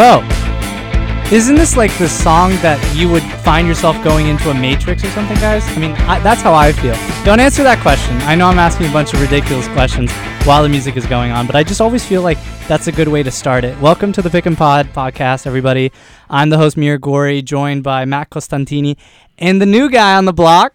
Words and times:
Hello. 0.00 0.22
Isn't 1.32 1.56
this 1.56 1.76
like 1.76 1.90
the 1.98 2.08
song 2.08 2.50
that 2.62 2.78
you 2.94 3.08
would 3.08 3.24
find 3.42 3.66
yourself 3.66 4.00
going 4.04 4.28
into 4.28 4.48
a 4.48 4.54
matrix 4.54 5.02
or 5.02 5.08
something, 5.08 5.36
guys? 5.38 5.66
I 5.70 5.78
mean, 5.80 5.90
I, 6.06 6.20
that's 6.20 6.40
how 6.40 6.54
I 6.54 6.70
feel. 6.70 6.94
Don't 7.24 7.40
answer 7.40 7.64
that 7.64 7.82
question. 7.82 8.16
I 8.18 8.36
know 8.36 8.46
I'm 8.46 8.60
asking 8.60 8.86
a 8.86 8.92
bunch 8.92 9.12
of 9.12 9.20
ridiculous 9.20 9.66
questions 9.66 10.12
while 10.46 10.62
the 10.62 10.68
music 10.68 10.96
is 10.96 11.04
going 11.04 11.32
on, 11.32 11.48
but 11.48 11.56
I 11.56 11.64
just 11.64 11.80
always 11.80 12.06
feel 12.06 12.22
like 12.22 12.38
that's 12.68 12.86
a 12.86 12.92
good 12.92 13.08
way 13.08 13.24
to 13.24 13.32
start 13.32 13.64
it. 13.64 13.76
Welcome 13.80 14.12
to 14.12 14.22
the 14.22 14.30
Pick 14.30 14.46
and 14.46 14.56
Pod 14.56 14.86
podcast, 14.92 15.48
everybody. 15.48 15.90
I'm 16.30 16.48
the 16.48 16.58
host, 16.58 16.76
Mir 16.76 16.96
Gori, 16.96 17.42
joined 17.42 17.82
by 17.82 18.04
Matt 18.04 18.30
Costantini 18.30 18.96
and 19.36 19.60
the 19.60 19.66
new 19.66 19.90
guy 19.90 20.14
on 20.16 20.26
the 20.26 20.32
block. 20.32 20.74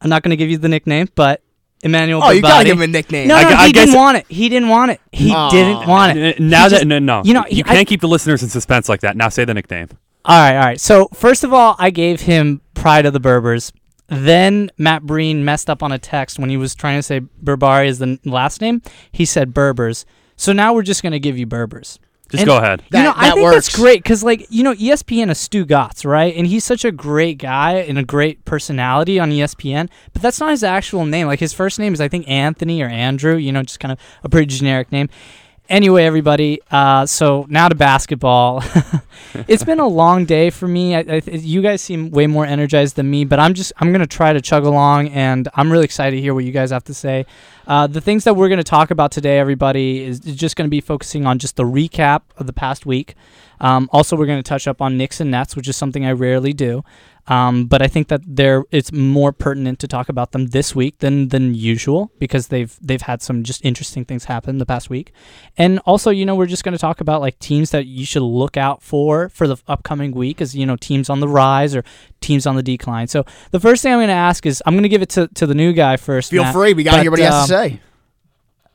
I'm 0.00 0.10
not 0.10 0.24
going 0.24 0.30
to 0.30 0.36
give 0.36 0.50
you 0.50 0.58
the 0.58 0.68
nickname, 0.68 1.06
but 1.14 1.40
Emmanuel. 1.82 2.20
Oh, 2.22 2.30
you 2.30 2.42
gotta 2.42 2.62
Barbati. 2.62 2.66
give 2.66 2.76
him 2.76 2.82
a 2.82 2.86
nickname. 2.86 3.28
No, 3.28 3.36
I 3.36 3.42
no, 3.42 3.48
gu- 3.48 3.54
I 3.54 3.66
he 3.66 3.72
didn't 3.72 3.86
guess- 3.88 3.96
want 3.96 4.16
it. 4.18 4.26
He 4.28 4.48
didn't 4.48 4.68
want 4.68 4.90
it. 4.90 5.00
He 5.12 5.32
Aw. 5.32 5.50
didn't 5.50 5.86
want 5.88 6.18
it. 6.18 6.40
N- 6.40 6.48
Now 6.50 6.64
He 6.64 6.68
that 6.70 6.76
just- 6.76 6.86
no, 6.86 6.98
no, 6.98 7.22
you 7.24 7.32
know, 7.34 7.42
he- 7.48 7.56
you 7.56 7.64
I- 7.66 7.74
can't 7.74 7.88
keep 7.88 8.00
the 8.00 8.08
listeners 8.08 8.42
in 8.42 8.48
suspense 8.50 8.88
like 8.88 9.00
that. 9.00 9.16
Now 9.16 9.28
say 9.30 9.44
the 9.44 9.54
nickname. 9.54 9.88
All 10.24 10.38
right, 10.38 10.56
all 10.56 10.64
right. 10.64 10.80
So 10.80 11.08
first 11.14 11.44
of 11.44 11.54
all, 11.54 11.76
I 11.78 11.90
gave 11.90 12.20
him 12.22 12.60
Pride 12.74 13.06
of 13.06 13.12
the 13.14 13.20
Berbers. 13.20 13.72
Then 14.08 14.70
Matt 14.76 15.04
Breen 15.04 15.44
messed 15.44 15.70
up 15.70 15.82
on 15.82 15.92
a 15.92 15.98
text 15.98 16.38
when 16.38 16.50
he 16.50 16.56
was 16.56 16.74
trying 16.74 16.98
to 16.98 17.02
say 17.02 17.20
Berbari 17.42 17.86
is 17.86 17.98
the 18.00 18.06
n- 18.06 18.18
last 18.24 18.60
name. 18.60 18.82
He 19.12 19.24
said 19.24 19.54
Berbers. 19.54 20.04
So 20.36 20.52
now 20.52 20.72
we're 20.74 20.82
just 20.82 21.02
gonna 21.02 21.18
give 21.18 21.38
you 21.38 21.46
Berbers. 21.46 21.98
Just 22.30 22.42
And- 22.42 22.46
go 22.46 22.56
ahead. 22.58 22.82
you 22.92 22.98
know, 22.98 23.04
That- 23.06 23.16
I 23.18 23.28
that 23.28 23.34
think 23.34 23.50
that's 23.50 23.74
great 23.76 24.02
because, 24.02 24.22
like, 24.22 24.46
you 24.50 24.62
know, 24.62 24.74
ESPN 24.74 25.30
is 25.30 25.38
Stugotz, 25.38 26.04
right? 26.06 26.34
And 26.36 26.46
he's 26.46 26.64
such 26.64 26.84
a 26.84 26.92
great 26.92 27.38
guy 27.38 27.72
and 27.74 27.98
a 27.98 28.04
great 28.04 28.44
personality 28.44 29.18
on 29.18 29.30
ESPN. 29.32 29.88
But 30.12 30.22
that's 30.22 30.38
not 30.40 30.50
his 30.50 30.62
actual 30.62 31.04
name. 31.04 31.26
Like, 31.26 31.40
his 31.40 31.52
first 31.52 31.78
name 31.78 31.92
is, 31.92 32.00
I 32.00 32.08
think, 32.08 32.28
Anthony 32.28 32.82
or 32.82 32.86
Andrew. 32.88 33.36
You 33.36 33.50
know, 33.52 33.62
just 33.62 33.80
kind 33.80 33.92
of 33.92 33.98
a 34.22 34.28
pretty 34.28 34.46
generic 34.46 34.92
name. 34.92 35.08
Anyway, 35.70 36.02
everybody. 36.02 36.60
Uh, 36.68 37.06
so 37.06 37.46
now 37.48 37.68
to 37.68 37.76
basketball. 37.76 38.60
it's 39.46 39.62
been 39.62 39.78
a 39.78 39.86
long 39.86 40.24
day 40.24 40.50
for 40.50 40.66
me. 40.66 40.96
I, 40.96 41.04
I, 41.08 41.22
you 41.30 41.62
guys 41.62 41.80
seem 41.80 42.10
way 42.10 42.26
more 42.26 42.44
energized 42.44 42.96
than 42.96 43.08
me, 43.08 43.24
but 43.24 43.38
I'm 43.38 43.54
just 43.54 43.72
I'm 43.78 43.92
gonna 43.92 44.04
try 44.04 44.32
to 44.32 44.40
chug 44.40 44.64
along, 44.64 45.10
and 45.10 45.48
I'm 45.54 45.70
really 45.70 45.84
excited 45.84 46.16
to 46.16 46.20
hear 46.20 46.34
what 46.34 46.44
you 46.44 46.50
guys 46.50 46.72
have 46.72 46.82
to 46.84 46.94
say. 46.94 47.24
Uh, 47.68 47.86
the 47.86 48.00
things 48.00 48.24
that 48.24 48.34
we're 48.34 48.48
to 48.58 48.64
talk 48.64 48.90
about 48.90 49.12
today, 49.12 49.38
everybody, 49.38 50.02
is, 50.02 50.26
is 50.26 50.34
just 50.34 50.56
to 50.68 50.70
be 50.70 50.80
focusing 50.80 51.24
on 51.24 51.38
just 51.38 51.54
the 51.54 51.62
recap 51.62 52.22
of 52.36 52.48
the 52.48 52.52
past 52.52 52.84
week. 52.84 53.14
Um, 53.60 53.88
also, 53.92 54.16
we're 54.16 54.26
to 54.42 54.48
touch 54.48 54.66
up 54.66 54.82
on 54.82 54.96
Knicks 54.96 55.20
and 55.20 55.30
Nets, 55.30 55.54
which 55.54 55.68
is 55.68 55.76
something 55.76 56.04
I 56.04 56.10
rarely 56.10 56.52
do. 56.52 56.82
Um, 57.30 57.66
but 57.66 57.80
I 57.80 57.86
think 57.86 58.08
that 58.08 58.22
there 58.26 58.64
it's 58.72 58.90
more 58.90 59.32
pertinent 59.32 59.78
to 59.78 59.86
talk 59.86 60.08
about 60.08 60.32
them 60.32 60.48
this 60.48 60.74
week 60.74 60.98
than 60.98 61.28
than 61.28 61.54
usual 61.54 62.10
because 62.18 62.48
they've 62.48 62.76
they've 62.82 63.00
had 63.00 63.22
some 63.22 63.44
just 63.44 63.64
interesting 63.64 64.04
things 64.04 64.24
happen 64.24 64.58
the 64.58 64.66
past 64.66 64.90
week. 64.90 65.12
And 65.56 65.78
also, 65.86 66.10
you 66.10 66.26
know, 66.26 66.34
we're 66.34 66.46
just 66.46 66.64
going 66.64 66.72
to 66.72 66.78
talk 66.78 67.00
about 67.00 67.20
like 67.20 67.38
teams 67.38 67.70
that 67.70 67.86
you 67.86 68.04
should 68.04 68.24
look 68.24 68.56
out 68.56 68.82
for 68.82 69.28
for 69.28 69.46
the 69.46 69.56
upcoming 69.68 70.10
week 70.10 70.40
as 70.40 70.56
you 70.56 70.66
know 70.66 70.74
teams 70.74 71.08
on 71.08 71.20
the 71.20 71.28
rise 71.28 71.76
or 71.76 71.84
teams 72.20 72.46
on 72.46 72.56
the 72.56 72.64
decline. 72.64 73.06
So 73.06 73.24
the 73.52 73.60
first 73.60 73.84
thing 73.84 73.92
I'm 73.92 73.98
going 73.98 74.08
to 74.08 74.14
ask 74.14 74.44
is 74.44 74.60
I'm 74.66 74.74
going 74.74 74.82
to 74.82 74.88
give 74.88 75.02
it 75.02 75.10
to, 75.10 75.28
to 75.28 75.46
the 75.46 75.54
new 75.54 75.72
guy 75.72 75.96
first. 75.98 76.32
Feel 76.32 76.42
Matt. 76.42 76.52
free. 76.52 76.74
We 76.74 76.82
gotta 76.82 76.96
But, 76.96 77.02
hear 77.02 77.10
what 77.12 77.20
he 77.20 77.24
has 77.26 77.48
to 77.48 77.54
um, 77.54 77.70
say. 77.70 77.80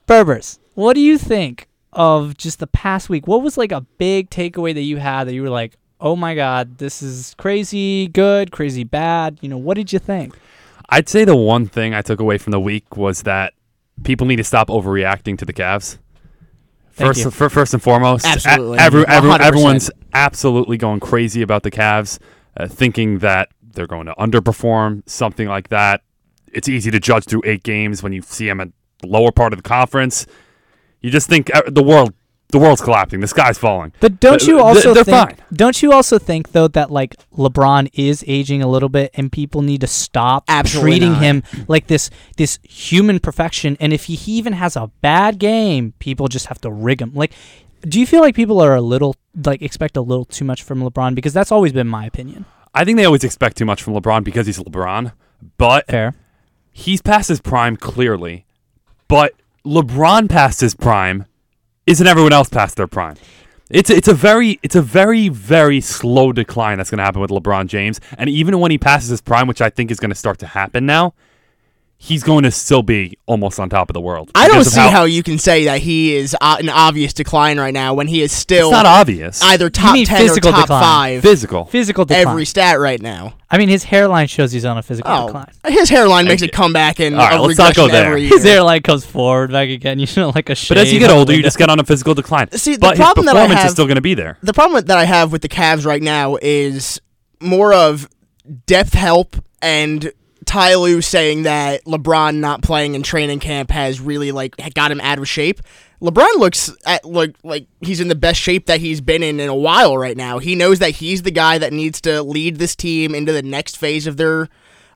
Berbers, 0.08 0.60
what 0.76 0.94
do 0.94 1.02
you 1.02 1.18
think 1.18 1.68
of 1.92 2.38
just 2.38 2.60
the 2.60 2.68
past 2.68 3.10
week? 3.10 3.28
What 3.28 3.42
was 3.42 3.58
like 3.58 3.74
a 3.74 3.82
big 3.82 4.30
takeaway 4.30 4.74
that 4.74 4.82
you 4.82 4.96
had 4.98 5.26
that 5.26 5.34
you 5.34 5.42
were 5.42 5.50
like, 5.50 5.76
oh 6.06 6.16
my 6.16 6.36
god, 6.36 6.78
this 6.78 7.02
is 7.02 7.36
crazy 7.38 8.08
good, 8.08 8.52
crazy 8.52 8.86
bad? 8.86 9.40
You 9.42 9.50
know, 9.50 9.58
what 9.58 9.76
did 9.76 9.92
you 9.92 10.00
think? 10.00 10.38
I'd 10.88 11.10
say 11.10 11.26
the 11.26 11.36
one 11.36 11.66
thing 11.66 11.96
I 11.96 12.04
took 12.04 12.20
away 12.20 12.38
from 12.38 12.52
the 12.52 12.60
week 12.60 12.96
was 12.96 13.24
that 13.24 13.54
people 14.04 14.28
need 14.28 14.36
to 14.36 14.44
stop 14.44 14.68
overreacting 14.68 15.38
to 15.40 15.46
the 15.46 15.52
Cavs. 15.52 15.98
First, 16.92 17.26
you. 17.26 17.32
first 17.32 17.74
and 17.74 17.84
foremost, 17.84 18.26
Absolutely. 18.26 18.78
every, 18.78 19.06
every, 19.08 19.32
everyone's 19.32 19.92
absolutely 20.14 20.78
going 20.78 21.02
crazy 21.02 21.42
about 21.42 21.64
the 21.64 21.72
Cavs, 21.72 22.20
uh, 22.56 22.68
thinking 22.68 23.20
that 23.20 23.50
they're 23.62 23.88
going 23.88 24.06
to 24.06 24.14
underperform, 24.14 25.02
something 25.10 25.48
like 25.48 25.70
that. 25.70 26.04
It's 26.54 26.70
easy 26.70 26.92
to 26.92 27.00
judge 27.00 27.26
through 27.26 27.42
eight 27.44 27.64
games 27.64 28.02
when 28.02 28.14
you 28.14 28.22
see 28.22 28.46
them 28.46 28.62
at 28.62 28.70
the 29.02 29.08
lower 29.08 29.32
part 29.32 29.52
of 29.52 29.58
the 29.58 29.68
conference. 29.68 30.26
You 31.02 31.10
just 31.10 31.28
think 31.28 31.54
uh, 31.54 31.64
the 31.68 31.84
world, 31.84 32.14
the 32.50 32.60
world's 32.60 32.82
collapsing, 32.82 33.20
the 33.20 33.28
sky's 33.28 33.58
falling. 33.58 33.92
But 34.00 34.20
don't 34.20 34.42
you 34.44 34.56
th- 34.56 34.64
also 34.64 34.94
they're 34.94 35.04
think? 35.04 35.38
fine. 35.38 35.46
Don't 35.54 35.82
you 35.82 35.92
also 35.92 36.20
think 36.20 36.52
though 36.52 36.68
that 36.70 36.92
like 36.92 37.16
LeBron 37.38 37.90
is 37.94 38.24
aging 38.28 38.62
a 38.62 38.68
little 38.68 38.90
bit, 38.90 39.12
and 39.16 39.32
people 39.32 39.62
need 39.62 39.82
to 39.82 39.88
stop 39.88 40.44
Absolutely 40.48 40.92
treating 40.92 41.12
not. 41.14 41.22
him 41.22 41.44
like 41.68 41.88
this 41.88 42.10
this 42.38 42.60
human 42.64 43.20
perfection? 43.20 43.76
And 43.80 43.92
if 43.94 44.06
he, 44.06 44.16
he 44.16 44.34
even 44.38 44.54
has 44.54 44.76
a 44.76 44.88
bad 45.02 45.40
game, 45.40 45.94
people 46.00 46.28
just 46.28 46.46
have 46.48 46.62
to 46.62 46.72
rig 46.72 47.02
him. 47.02 47.14
Like, 47.14 47.32
do 47.82 48.00
you 48.00 48.06
feel 48.08 48.22
like 48.22 48.36
people 48.36 48.62
are 48.62 48.76
a 48.76 48.82
little 48.82 49.16
like 49.44 49.62
expect 49.62 49.98
a 49.98 50.02
little 50.02 50.26
too 50.26 50.46
much 50.46 50.64
from 50.64 50.82
LeBron? 50.82 51.16
Because 51.16 51.34
that's 51.34 51.52
always 51.52 51.74
been 51.74 51.88
my 51.88 52.06
opinion. 52.06 52.46
I 52.74 52.86
think 52.86 52.98
they 52.98 53.06
always 53.06 53.24
expect 53.24 53.58
too 53.58 53.66
much 53.66 53.82
from 53.82 53.94
LeBron 53.94 54.24
because 54.24 54.46
he's 54.46 54.60
LeBron, 54.60 55.14
but 55.58 55.88
Fair. 55.88 56.14
he's 56.72 57.02
past 57.02 57.30
his 57.30 57.40
prime 57.42 57.76
clearly. 57.78 58.46
But 59.08 59.34
LeBron 59.66 60.30
past 60.30 60.62
his 60.62 60.76
prime 60.76 61.26
isn't 61.88 62.08
everyone 62.08 62.34
else 62.34 62.50
past 62.50 62.78
their 62.78 62.88
prime. 62.88 63.16
It's 63.70 63.90
it's 63.90 64.08
a 64.08 64.14
very 64.14 64.60
it's 64.62 64.76
a 64.76 64.82
very 64.82 65.30
very 65.30 65.82
slow 65.82 66.32
decline 66.32 66.78
that's 66.78 66.92
going 66.92 67.00
to 67.00 67.04
happen 67.04 67.22
with 67.22 67.32
LeBron 67.32 67.68
James, 67.68 68.00
and 68.18 68.30
even 68.30 68.60
when 68.60 68.70
he 68.70 68.78
passes 68.78 69.10
his 69.10 69.22
prime, 69.22 69.48
which 69.48 69.62
I 69.62 69.70
think 69.70 69.90
is 69.90 70.00
going 70.00 70.12
to 70.12 70.16
start 70.16 70.38
to 70.40 70.48
happen 70.48 70.86
now, 70.86 71.16
he's 71.98 72.24
going 72.24 72.44
to 72.44 72.52
still 72.52 72.84
be 72.84 73.18
almost 73.26 73.60
on 73.60 73.70
top 73.70 73.90
of 73.90 73.94
the 73.96 74.02
world. 74.02 74.30
I 74.36 74.48
don't 74.48 74.64
see 74.64 74.80
how, 74.80 75.06
you 75.06 75.24
can 75.24 75.40
say 75.40 75.66
that 75.66 75.80
he 75.82 76.16
is 76.16 76.36
uh, 76.40 76.58
an 76.60 76.70
obvious 76.70 77.14
decline 77.14 77.58
right 77.60 77.74
now 77.74 77.94
when 77.94 78.08
he 78.08 78.22
is 78.22 78.32
still 78.32 78.68
it's 78.68 78.74
not 78.74 78.86
obvious. 78.86 79.42
either 79.42 79.70
top 79.70 79.94
mean 79.94 80.06
ten 80.06 80.18
or 80.22 80.28
physical 80.28 80.52
top 80.52 80.62
decline. 80.64 80.82
five 80.84 81.22
Physical. 81.24 81.66
Physical 81.66 82.06
decline. 82.06 82.28
every 82.28 82.46
stat 82.46 82.80
right 82.80 83.02
now. 83.02 83.36
I 83.50 83.58
mean, 83.58 83.70
his 83.70 83.86
hairline 83.86 84.28
shows 84.28 84.52
he's 84.52 84.66
on 84.66 84.78
a 84.78 84.84
physical 84.84 85.12
Oh, 85.12 85.26
decline. 85.28 85.48
his 85.68 85.90
hairline 85.90 86.26
makes 86.26 86.42
you. 86.42 86.48
it 86.48 86.52
come 86.52 86.74
back 86.74 87.00
in 87.00 87.14
All 87.14 87.20
right, 87.22 87.40
a 87.40 87.42
let's 87.42 87.58
not 87.58 87.70
regression 87.70 87.88
go 87.88 87.92
there. 87.94 88.06
every 88.08 88.22
year. 88.24 88.30
His 88.32 88.44
hairline 88.44 88.82
goes 88.82 89.06
forward 89.06 89.52
back 89.52 89.70
again. 89.70 89.98
You 90.06 90.08
know, 90.18 90.30
like 90.36 90.50
a 90.50 90.56
But 90.68 90.78
as 90.78 90.92
you 90.94 91.00
get 91.00 91.10
older, 91.10 91.34
you 91.34 91.42
just 91.42 91.58
get 91.58 91.70
on 91.70 91.80
a 91.80 91.84
physical 91.84 92.14
decline. 92.14 92.52
See, 92.52 92.74
the 92.76 92.80
but 92.82 92.98
problem 92.98 93.26
his 93.26 93.34
that 93.34 93.38
I 93.38 93.42
performance 93.44 93.60
have- 93.62 93.68
is 93.68 93.72
still 93.74 93.86
going 93.86 93.96
to 93.96 94.02
be 94.02 94.14
there. 94.14 94.38
the 94.44 94.54
problem 94.54 94.84
that 94.86 94.98
I 94.98 95.06
have 95.06 95.32
with 95.32 95.42
the 95.42 95.50
Cavs 95.50 95.86
right 95.86 96.02
now 96.04 96.38
is 96.42 97.00
more 97.42 97.74
of 97.74 98.08
depth 98.68 98.94
help 98.94 99.36
and 99.62 100.12
Ty 100.46 100.76
Lue 100.76 101.02
saying 101.02 101.44
that 101.44 101.84
LeBron 101.86 102.36
not 102.36 102.62
playing 102.62 102.96
in 102.96 103.04
training 103.04 103.40
camp 103.40 103.72
has 103.72 104.00
really 104.00 104.32
like 104.32 104.56
got 104.74 104.92
him 104.92 105.02
out 105.02 105.18
of 105.18 105.28
shape. 105.28 105.60
LeBron 106.02 106.36
looks 106.38 106.70
at 106.86 107.06
like 107.06 107.36
like 107.44 107.68
he's 107.82 108.00
in 108.00 108.08
the 108.10 108.16
best 108.16 108.40
shape 108.40 108.66
that 108.68 108.80
he's 108.80 109.02
been 109.02 109.24
in 109.24 109.40
in 109.40 109.50
a 109.50 109.56
while 109.56 109.98
right 109.98 110.18
now. 110.18 110.40
He 110.40 110.56
knows 110.56 110.80
that 110.80 110.92
he's 110.92 111.24
the 111.24 111.32
guy 111.32 111.58
that 111.58 111.74
needs 111.74 112.02
to 112.02 112.22
lead 112.22 112.58
this 112.58 112.76
team 112.76 113.16
into 113.16 113.32
the 113.32 113.42
next 113.44 113.78
phase 113.78 114.06
of 114.08 114.18
their 114.18 114.50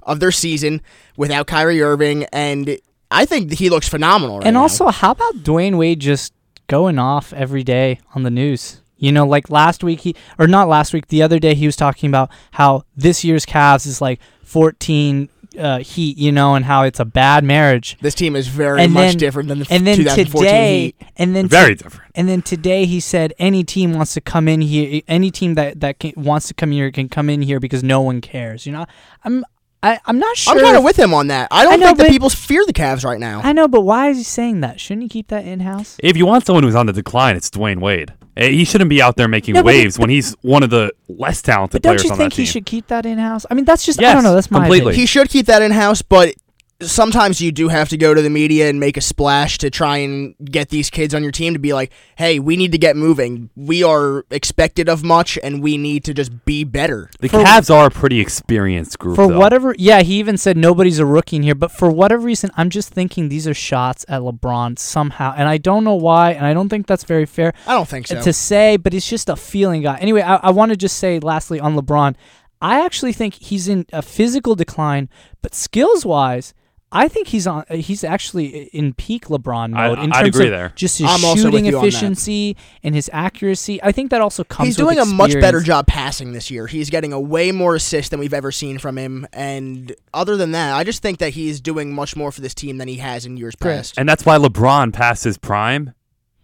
of 0.03 0.19
their 0.19 0.31
season 0.31 0.81
without 1.17 1.47
Kyrie 1.47 1.81
Irving, 1.81 2.25
and 2.31 2.77
I 3.11 3.25
think 3.25 3.51
he 3.53 3.69
looks 3.69 3.87
phenomenal. 3.87 4.39
Right 4.39 4.47
And 4.47 4.53
now. 4.55 4.61
also, 4.61 4.87
how 4.87 5.11
about 5.11 5.35
Dwyane 5.37 5.77
Wade 5.77 5.99
just 5.99 6.33
going 6.67 6.99
off 6.99 7.33
every 7.33 7.63
day 7.63 7.99
on 8.15 8.23
the 8.23 8.31
news? 8.31 8.81
You 8.97 9.11
know, 9.13 9.25
like 9.25 9.49
last 9.49 9.83
week 9.83 10.01
he 10.01 10.15
or 10.37 10.47
not 10.47 10.67
last 10.67 10.93
week, 10.93 11.07
the 11.07 11.21
other 11.21 11.39
day 11.39 11.55
he 11.55 11.65
was 11.65 11.75
talking 11.75 12.09
about 12.09 12.29
how 12.51 12.83
this 12.97 13.23
year's 13.23 13.45
Cavs 13.45 13.87
is 13.87 14.01
like 14.01 14.19
14 14.43 15.29
uh, 15.57 15.79
Heat, 15.79 16.17
you 16.17 16.31
know, 16.31 16.55
and 16.55 16.65
how 16.65 16.83
it's 16.83 16.99
a 16.99 17.05
bad 17.05 17.43
marriage. 17.43 17.97
this 18.01 18.13
team 18.15 18.35
is 18.35 18.47
very 18.47 18.81
And 18.83 18.93
much 18.93 19.11
then- 19.11 19.17
different 19.17 19.49
than 19.49 19.59
the 19.59 19.67
And 19.69 19.87
then 19.87 19.97
2014 19.97 20.43
today, 20.47 20.81
Heat. 20.83 20.95
and 21.17 21.35
then 21.35 21.47
Very 21.47 21.75
to- 21.75 21.83
different. 21.83 22.11
And 22.15 22.27
then 22.29 22.41
today 22.41 22.85
he 22.85 22.99
said 22.99 23.33
any 23.39 23.63
team 23.63 23.93
wants 23.93 24.13
to 24.13 24.21
come 24.21 24.47
in 24.47 24.61
here, 24.61 25.01
any 25.07 25.31
team 25.31 25.55
that 25.55 25.79
that 25.79 25.99
can, 25.99 26.13
wants 26.17 26.47
to 26.49 26.53
come 26.53 26.71
here 26.71 26.91
can 26.91 27.09
come 27.09 27.29
in 27.29 27.41
here 27.41 27.59
because 27.59 27.83
no 27.83 28.01
one 28.01 28.21
cares. 28.21 28.65
You 28.65 28.73
know, 28.73 28.85
I'm 29.23 29.45
I, 29.81 29.97
I'm 30.05 30.19
not 30.19 30.35
sure. 30.35 30.53
I'm 30.57 30.59
kind 30.61 30.75
of 30.75 30.83
with 30.83 30.97
him 30.99 31.13
on 31.13 31.27
that. 31.27 31.47
I 31.51 31.63
don't 31.63 31.73
I 31.73 31.75
know, 31.77 31.85
think 31.87 31.99
that 31.99 32.09
people 32.09 32.29
fear 32.29 32.65
the 32.65 32.73
Cavs 32.73 33.05
right 33.05 33.19
now. 33.19 33.39
I 33.41 33.53
know, 33.53 33.69
but 33.69 33.81
why 33.81 34.09
is 34.09 34.17
he 34.17 34.23
saying 34.25 34.59
that? 34.59 34.77
Shouldn't 34.81 35.03
he 35.03 35.07
keep 35.09 35.29
that 35.29 35.45
in 35.45 35.61
house? 35.61 35.95
If 36.03 36.17
you 36.17 36.25
want 36.25 36.45
someone 36.45 36.63
who's 36.63 36.75
on 36.75 36.85
the 36.85 36.91
decline, 36.91 37.37
it's 37.37 37.49
Dwyane 37.49 37.79
Wade. 37.79 38.13
Eh, 38.37 38.49
He 38.49 38.63
shouldn't 38.65 38.89
be 38.89 39.01
out 39.01 39.15
there 39.17 39.27
making 39.27 39.53
No, 39.55 39.61
but- 39.61 39.67
waves 39.67 39.97
when 39.99 40.09
he's 40.09 40.33
one 40.41 40.63
of 40.63 40.69
the 40.69 40.91
less 41.07 41.41
talented 41.41 41.81
But 41.81 41.87
don't 41.89 41.97
players 41.97 42.03
you 42.11 42.15
think 42.15 42.33
he 42.33 42.45
should 42.45 42.65
keep 42.65 42.87
that 42.87 43.05
in 43.05 43.17
house? 43.17 43.45
I 43.49 43.53
mean, 43.53 43.65
that's 43.65 43.85
just 43.85 43.99
I 43.99 44.03
Yes, 44.03 44.13
don't 44.15 44.23
know. 44.23 44.33
That's 44.35 44.49
my 44.51 44.59
completely. 44.59 44.91
opinion. 44.91 44.99
He 45.01 45.05
should 45.05 45.29
keep 45.29 45.45
that 45.47 45.61
in 45.61 45.71
house, 45.71 46.01
but 46.01 46.33
sometimes 46.81 47.41
you 47.41 47.51
do 47.51 47.67
have 47.67 47.89
to 47.89 47.97
go 47.97 48.13
to 48.13 48.21
the 48.21 48.29
media 48.29 48.69
and 48.69 48.79
make 48.79 48.95
a 48.95 49.01
splash 49.01 49.57
to 49.57 49.69
try 49.69 49.97
and 49.97 50.35
get 50.43 50.69
these 50.69 50.89
kids 50.89 51.13
on 51.13 51.23
your 51.23 51.31
team 51.31 51.53
to 51.53 51.59
be 51.59 51.73
like, 51.73 51.91
"Hey, 52.15 52.39
we 52.39 52.55
need 52.55 52.71
to 52.71 52.77
get 52.77 52.95
moving. 52.95 53.49
We 53.55 53.83
are 53.83 54.25
expected 54.31 54.87
of 54.87 55.03
much, 55.03 55.37
and 55.43 55.61
we 55.61 55.77
need 55.77 56.03
to 56.05 56.13
just 56.13 56.45
be 56.45 56.63
better." 56.63 57.09
the 57.19 57.27
for- 57.27 57.43
Cavs 57.43 57.73
are 57.73 57.87
a 57.87 57.91
pretty 57.91 58.19
experienced 58.19 58.97
group. 58.99 59.15
for 59.15 59.27
though. 59.27 59.39
whatever, 59.39 59.75
yeah, 59.77 60.01
he 60.01 60.19
even 60.19 60.37
said 60.37 60.55
nobody's 60.55 60.99
a 60.99 61.05
rookie 61.05 61.35
in 61.35 61.43
here. 61.43 61.55
But 61.55 61.71
for 61.71 61.89
whatever 61.89 62.23
reason, 62.23 62.49
I'm 62.55 62.69
just 62.69 62.89
thinking 62.93 63.29
these 63.29 63.47
are 63.47 63.53
shots 63.53 64.05
at 64.07 64.21
LeBron 64.21 64.79
somehow, 64.79 65.33
and 65.35 65.49
I 65.49 65.57
don't 65.57 65.83
know 65.83 65.95
why, 65.95 66.31
and 66.31 66.45
I 66.45 66.53
don't 66.53 66.69
think 66.69 66.87
that's 66.87 67.03
very 67.03 67.25
fair 67.25 67.53
I 67.67 67.73
don't 67.73 67.87
think 67.87 68.07
so. 68.07 68.21
to 68.21 68.33
say. 68.33 68.77
But 68.77 68.93
it's 68.93 69.07
just 69.07 69.29
a 69.29 69.35
feeling, 69.35 69.81
guy. 69.81 69.97
Anyway, 69.97 70.21
I, 70.21 70.35
I 70.35 70.51
want 70.51 70.71
to 70.71 70.77
just 70.77 70.97
say 70.97 71.19
lastly 71.19 71.59
on 71.59 71.75
LeBron, 71.75 72.15
I 72.61 72.83
actually 72.83 73.13
think 73.13 73.35
he's 73.35 73.67
in 73.67 73.85
a 73.91 74.01
physical 74.01 74.55
decline, 74.55 75.09
but 75.41 75.53
skills 75.53 76.05
wise. 76.05 76.53
I 76.91 77.07
think 77.07 77.27
he's 77.27 77.45
on. 77.45 77.65
uh, 77.69 77.75
He's 77.75 78.03
actually 78.03 78.63
in 78.73 78.93
peak 78.95 79.25
LeBron 79.25 79.75
I- 79.75 79.87
mode 79.89 79.99
in 79.99 80.11
I'd 80.11 80.21
terms 80.23 80.27
agree 80.35 80.45
of 80.47 80.51
there. 80.51 80.73
just 80.75 80.97
his 80.97 81.07
I'm 81.07 81.19
shooting 81.37 81.65
you 81.65 81.75
on 81.77 81.81
that. 81.83 81.87
efficiency 81.87 82.57
and 82.83 82.95
his 82.95 83.09
accuracy. 83.13 83.81
I 83.83 83.91
think 83.91 84.09
that 84.09 84.21
also 84.21 84.43
comes. 84.43 84.67
He's 84.69 84.77
with 84.79 84.87
doing 84.87 84.99
a 84.99 85.05
much 85.05 85.33
better 85.33 85.61
job 85.61 85.85
passing 85.85 86.31
this 86.33 86.49
year. 86.49 86.65
He's 86.65 86.89
getting 86.89 87.13
a 87.13 87.19
way 87.19 87.51
more 87.51 87.75
assist 87.75 88.09
than 88.09 88.19
we've 88.19 88.33
ever 88.33 88.51
seen 88.51 88.79
from 88.79 88.97
him. 88.97 89.27
And 89.33 89.95
other 90.15 90.35
than 90.35 90.51
that, 90.53 90.73
I 90.75 90.83
just 90.83 91.03
think 91.03 91.19
that 91.19 91.33
he's 91.33 91.61
doing 91.61 91.93
much 91.93 92.15
more 92.15 92.31
for 92.31 92.41
this 92.41 92.55
team 92.55 92.77
than 92.79 92.87
he 92.87 92.95
has 92.95 93.23
in 93.25 93.37
years 93.37 93.55
Chris. 93.55 93.89
past. 93.91 93.97
And 93.99 94.09
that's 94.09 94.25
why 94.25 94.37
LeBron 94.39 94.91
past 94.91 95.23
his 95.25 95.37
prime 95.37 95.93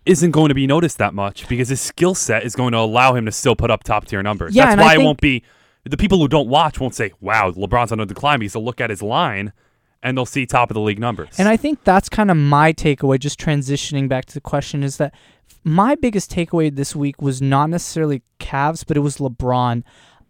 isn't 0.06 0.30
going 0.30 0.50
to 0.50 0.56
be 0.56 0.68
noticed 0.68 1.00
that 1.00 1.16
much 1.16 1.48
because 1.48 1.70
his 1.70 1.82
skill 1.82 2.14
set 2.14 2.44
is 2.44 2.56
going 2.56 2.74
to 2.74 2.78
allow 2.78 3.16
him 3.16 3.26
to 3.26 3.32
still 3.32 3.56
put 3.56 3.72
up 3.72 3.84
top 3.84 4.06
tier 4.06 4.22
numbers. 4.22 4.54
Yeah, 4.56 4.66
that's 4.66 4.74
and 4.74 4.82
I 4.82 4.86
why 4.86 4.94
it 4.94 5.04
won't 5.04 5.20
be 5.22 5.42
the 5.86 5.98
people 5.98 6.20
who 6.20 6.28
don't 6.28 6.48
watch 6.48 6.80
won't 6.80 6.94
say, 6.94 7.12
"Wow, 7.20 7.50
LeBron's 7.52 7.92
on 7.92 8.00
a 8.00 8.06
decline." 8.06 8.38
Because 8.40 8.54
they'll 8.54 8.64
look 8.64 8.80
at 8.80 8.92
his 8.92 9.02
line 9.02 9.52
and 10.06 10.16
they'll 10.16 10.26
see 10.26 10.46
top 10.46 10.70
of 10.70 10.76
the 10.76 10.82
league 10.82 11.00
numbers. 11.00 11.36
And 11.40 11.50
I 11.50 11.58
think 11.58 11.84
that's 11.84 12.10
kind 12.10 12.30
of 12.30 12.38
my 12.38 12.72
takeaway, 12.72 13.20
just 13.20 13.40
transitioning 13.40 14.08
back 14.08 14.26
to 14.26 14.34
the 14.36 14.40
question, 14.40 14.84
is 14.84 14.98
that 14.98 15.16
my 15.64 15.96
biggest 15.96 16.32
takeaway 16.32 16.74
this 16.74 16.96
week 16.96 17.20
was 17.24 17.42
not 17.42 17.72
necessarily 17.72 18.22
Cavs, 18.40 18.86
but 18.88 18.96
it 18.96 19.00
was 19.00 19.18
LeBron. 19.18 19.84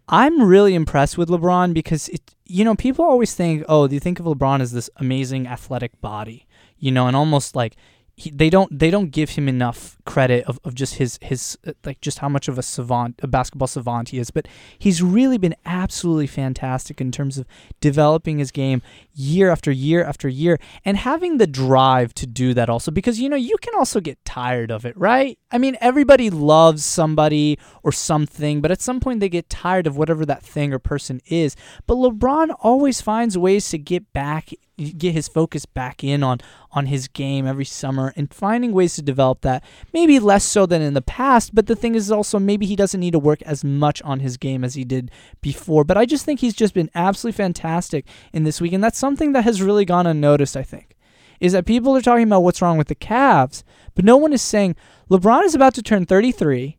I'm 0.08 0.42
really 0.42 0.74
impressed 0.74 1.18
with 1.18 1.28
LeBron 1.28 1.74
because 1.74 2.08
it, 2.08 2.34
you 2.46 2.64
know, 2.64 2.74
people 2.74 3.04
always 3.04 3.34
think, 3.34 3.64
oh, 3.68 3.86
do 3.86 3.94
you 3.94 4.00
think 4.00 4.18
of 4.18 4.24
LeBron 4.24 4.60
as 4.60 4.72
this 4.72 4.88
amazing 4.96 5.46
athletic 5.46 6.00
body, 6.00 6.46
you 6.78 6.90
know, 6.90 7.06
and 7.06 7.14
almost 7.14 7.54
like 7.54 7.76
he, 8.16 8.30
they 8.30 8.48
don't 8.48 8.76
they 8.76 8.90
don't 8.90 9.10
give 9.10 9.30
him 9.30 9.46
enough 9.46 9.98
credit 10.06 10.44
of, 10.46 10.58
of 10.64 10.74
just 10.74 10.94
his 10.94 11.18
his 11.20 11.58
uh, 11.66 11.72
like 11.84 12.00
just 12.00 12.18
how 12.20 12.30
much 12.30 12.48
of 12.48 12.58
a 12.58 12.62
savant 12.62 13.20
a 13.22 13.26
basketball 13.26 13.68
savant 13.68 14.08
he 14.08 14.18
is. 14.18 14.30
But 14.30 14.48
he's 14.78 15.02
really 15.02 15.36
been 15.36 15.54
absolutely 15.66 16.26
fantastic 16.26 17.00
in 17.00 17.12
terms 17.12 17.36
of 17.36 17.46
developing 17.80 18.38
his 18.38 18.50
game 18.50 18.80
year 19.12 19.50
after 19.50 19.70
year 19.70 20.02
after 20.02 20.28
year 20.28 20.58
and 20.84 20.96
having 20.96 21.36
the 21.36 21.46
drive 21.46 22.14
to 22.14 22.26
do 22.26 22.54
that 22.54 22.70
also 22.70 22.90
because 22.90 23.20
you 23.20 23.28
know 23.28 23.36
you 23.36 23.56
can 23.60 23.74
also 23.74 24.00
get 24.00 24.22
tired 24.24 24.70
of 24.70 24.86
it 24.86 24.96
right 24.96 25.38
i 25.56 25.58
mean 25.58 25.76
everybody 25.80 26.30
loves 26.30 26.84
somebody 26.84 27.58
or 27.82 27.90
something 27.90 28.60
but 28.60 28.70
at 28.70 28.80
some 28.80 29.00
point 29.00 29.20
they 29.20 29.28
get 29.28 29.48
tired 29.48 29.86
of 29.86 29.96
whatever 29.96 30.24
that 30.26 30.42
thing 30.42 30.72
or 30.72 30.78
person 30.78 31.20
is. 31.26 31.56
But 31.86 31.96
lebron 31.96 32.54
always 32.60 33.00
finds 33.00 33.36
ways 33.36 33.68
to 33.70 33.78
get 33.78 34.12
back 34.12 34.50
get 34.76 35.14
his 35.14 35.26
focus 35.26 35.64
back 35.64 36.04
in 36.04 36.22
on 36.22 36.38
on 36.72 36.86
his 36.86 37.08
game 37.08 37.46
every 37.46 37.64
summer 37.64 38.12
and 38.14 38.32
finding 38.32 38.72
ways 38.72 38.94
to 38.94 39.02
develop 39.02 39.40
that. 39.40 39.64
Maybe 39.94 40.18
less 40.18 40.44
so 40.44 40.66
than 40.66 40.82
in 40.82 40.94
the 40.94 41.02
past 41.02 41.54
but 41.54 41.66
the 41.66 41.76
thing 41.76 41.94
is 41.94 42.12
also 42.12 42.38
maybe 42.38 42.66
he 42.66 42.76
doesn't 42.76 43.00
need 43.00 43.12
to 43.12 43.18
work 43.18 43.42
as 43.42 43.64
much 43.64 44.02
on 44.02 44.20
his 44.20 44.36
game 44.36 44.64
as 44.64 44.74
he 44.74 44.84
did 44.84 45.10
before. 45.40 45.84
But 45.84 45.96
i 45.96 46.04
just 46.04 46.24
think 46.24 46.40
he's 46.40 46.54
just 46.54 46.74
been 46.74 46.90
absolutely 46.94 47.36
fantastic 47.36 48.06
in 48.32 48.44
this 48.44 48.60
week 48.60 48.72
and 48.72 48.84
that's 48.84 48.98
something 48.98 49.32
that 49.32 49.44
has 49.44 49.62
really 49.62 49.84
gone 49.84 50.06
unnoticed 50.06 50.56
i 50.56 50.62
think 50.62 50.95
is 51.40 51.52
that 51.52 51.66
people 51.66 51.96
are 51.96 52.02
talking 52.02 52.24
about 52.24 52.42
what's 52.42 52.62
wrong 52.62 52.78
with 52.78 52.88
the 52.88 52.94
Cavs 52.94 53.62
but 53.94 54.04
no 54.04 54.16
one 54.16 54.32
is 54.32 54.42
saying 54.42 54.76
lebron 55.10 55.44
is 55.44 55.54
about 55.54 55.74
to 55.74 55.82
turn 55.82 56.06
33 56.06 56.78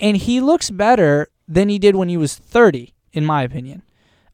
and 0.00 0.16
he 0.16 0.40
looks 0.40 0.70
better 0.70 1.28
than 1.48 1.68
he 1.68 1.78
did 1.78 1.96
when 1.96 2.08
he 2.08 2.16
was 2.16 2.34
30 2.34 2.94
in 3.12 3.24
my 3.24 3.42
opinion. 3.42 3.82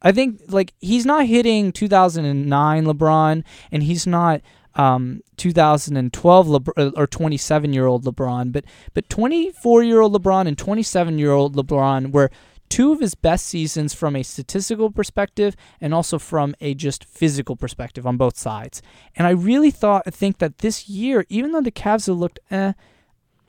I 0.02 0.12
think 0.12 0.40
like 0.49 0.75
he's 0.81 1.06
not 1.06 1.26
hitting 1.26 1.70
2009 1.72 2.84
LeBron, 2.84 3.44
and 3.70 3.82
he's 3.84 4.06
not 4.06 4.40
um, 4.75 5.20
2012 5.37 6.46
LeBron, 6.46 6.93
or 6.96 7.06
27 7.06 7.72
year 7.72 7.87
old 7.87 8.05
LeBron, 8.05 8.50
but 8.52 8.64
but 8.94 9.08
24 9.08 9.84
year 9.84 10.00
old 10.00 10.20
LeBron 10.20 10.48
and 10.48 10.58
27 10.58 11.19
year 11.19 11.31
old 11.31 11.55
LeBron 11.55 12.10
were 12.10 12.31
two 12.72 12.92
of 12.92 13.00
his 13.00 13.14
best 13.14 13.44
seasons 13.46 13.92
from 13.92 14.16
a 14.16 14.22
statistical 14.22 14.90
perspective 14.90 15.54
and 15.80 15.92
also 15.92 16.19
from 16.19 16.54
a 16.60 16.74
just 16.74 17.04
physical 17.04 17.54
perspective 17.56 18.06
on 18.06 18.16
both 18.16 18.36
sides. 18.38 18.80
And 19.16 19.26
I 19.26 19.30
really 19.30 19.70
thought 19.70 20.04
I 20.06 20.10
think 20.10 20.38
that 20.38 20.58
this 20.58 20.88
year, 20.88 21.26
even 21.28 21.52
though 21.52 21.60
the 21.60 21.70
Cavs 21.70 22.06
have 22.06 22.16
looked, 22.16 22.38
eh, 22.50 22.72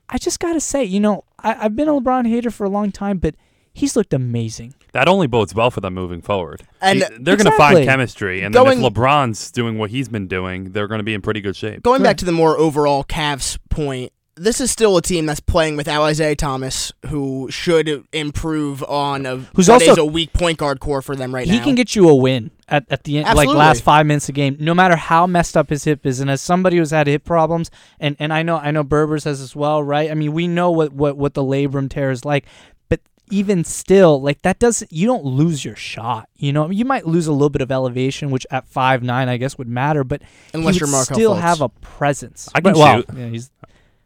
I 0.09 0.17
just 0.17 0.39
gotta 0.39 0.59
say, 0.59 0.83
you 0.83 0.99
know, 0.99 1.23
I, 1.39 1.55
I've 1.65 1.75
been 1.75 1.87
a 1.87 1.93
LeBron 1.93 2.27
hater 2.27 2.51
for 2.51 2.65
a 2.65 2.69
long 2.69 2.91
time, 2.91 3.17
but 3.17 3.35
he's 3.73 3.95
looked 3.95 4.13
amazing. 4.13 4.73
that 4.91 5.07
only 5.07 5.25
bodes 5.27 5.55
well 5.55 5.71
for 5.71 5.79
them 5.81 5.93
moving 5.93 6.21
forward. 6.21 6.63
And 6.81 6.99
He- 6.99 7.05
they're 7.21 7.37
going 7.37 7.49
to 7.49 7.57
find 7.57 7.83
chemistry, 7.85 8.41
and 8.41 8.53
Going- 8.53 8.77
then 8.81 8.85
if 8.85 8.93
LeBron's 8.93 9.51
doing 9.51 9.77
what 9.79 9.89
he's 9.89 10.07
been 10.09 10.27
doing, 10.27 10.71
they're 10.73 10.87
going 10.87 10.99
to 10.99 11.03
be 11.03 11.13
in 11.15 11.21
pretty 11.21 11.41
good 11.41 11.55
shape. 11.55 11.81
Going 11.81 12.01
Correct. 12.01 12.03
back 12.09 12.17
to 12.17 12.25
the 12.25 12.31
more 12.31 12.55
overall 12.59 13.03
Cavs 13.03 13.57
point, 13.71 14.11
this 14.35 14.59
is 14.59 14.71
still 14.71 14.97
a 14.97 15.01
team 15.01 15.25
that's 15.27 15.39
playing 15.39 15.77
without 15.77 16.01
Isaiah 16.03 16.35
Thomas, 16.35 16.91
who 17.07 17.47
should 17.51 18.03
improve 18.11 18.81
on 18.83 19.25
a 19.25 19.37
Who's 19.55 19.69
also- 19.69 19.91
is 19.91 19.97
a 19.97 20.05
weak 20.05 20.33
point 20.33 20.57
guard 20.57 20.79
core 20.79 21.01
for 21.01 21.15
them 21.15 21.33
right 21.33 21.45
he 21.45 21.51
now. 21.51 21.57
He 21.59 21.63
can 21.63 21.75
get 21.75 21.95
you 21.95 22.09
a 22.09 22.15
win 22.15 22.49
at, 22.67 22.85
at 22.89 23.03
the 23.03 23.19
end, 23.19 23.35
like 23.37 23.47
last 23.47 23.83
five 23.83 24.05
minutes 24.07 24.25
of 24.25 24.35
the 24.35 24.41
game, 24.41 24.57
no 24.59 24.73
matter 24.73 24.95
how 24.95 25.27
messed 25.27 25.55
up 25.55 25.69
his 25.69 25.83
hip 25.83 26.05
is. 26.05 26.19
And 26.19 26.31
as 26.31 26.41
somebody 26.41 26.77
who's 26.77 26.89
had 26.91 27.05
hip 27.07 27.23
problems, 27.25 27.69
and, 27.99 28.15
and 28.19 28.33
I 28.33 28.41
know 28.41 28.57
I 28.57 28.71
know 28.71 28.83
Berbers 28.83 29.25
has 29.25 29.39
as 29.39 29.55
well, 29.55 29.83
right? 29.83 30.09
I 30.09 30.15
mean, 30.15 30.33
we 30.33 30.47
know 30.47 30.71
what, 30.71 30.93
what, 30.93 31.15
what 31.15 31.35
the 31.35 31.43
labrum 31.43 31.87
tear 31.89 32.09
is 32.09 32.25
like, 32.25 32.45
but 32.89 33.01
even 33.29 33.63
still, 33.63 34.19
like 34.19 34.41
that 34.41 34.57
doesn't 34.57 34.91
you 34.91 35.05
don't 35.05 35.25
lose 35.25 35.63
your 35.63 35.75
shot. 35.75 36.27
You 36.37 36.53
know, 36.53 36.71
you 36.71 36.85
might 36.85 37.05
lose 37.05 37.27
a 37.27 37.31
little 37.33 37.51
bit 37.51 37.61
of 37.61 37.71
elevation, 37.71 38.31
which 38.31 38.47
at 38.49 38.67
five 38.67 39.03
nine 39.03 39.29
I 39.29 39.37
guess 39.37 39.59
would 39.59 39.67
matter, 39.67 40.03
but 40.03 40.23
Unless 40.55 40.79
you're 40.79 40.87
still 41.03 41.35
Fultz. 41.35 41.41
have 41.41 41.61
a 41.61 41.69
presence. 41.69 42.49
I 42.55 42.61
can 42.61 42.73
But- 42.73 42.79
well, 42.79 42.97
shoot. 42.97 43.05
Yeah, 43.15 43.27
he's 43.27 43.51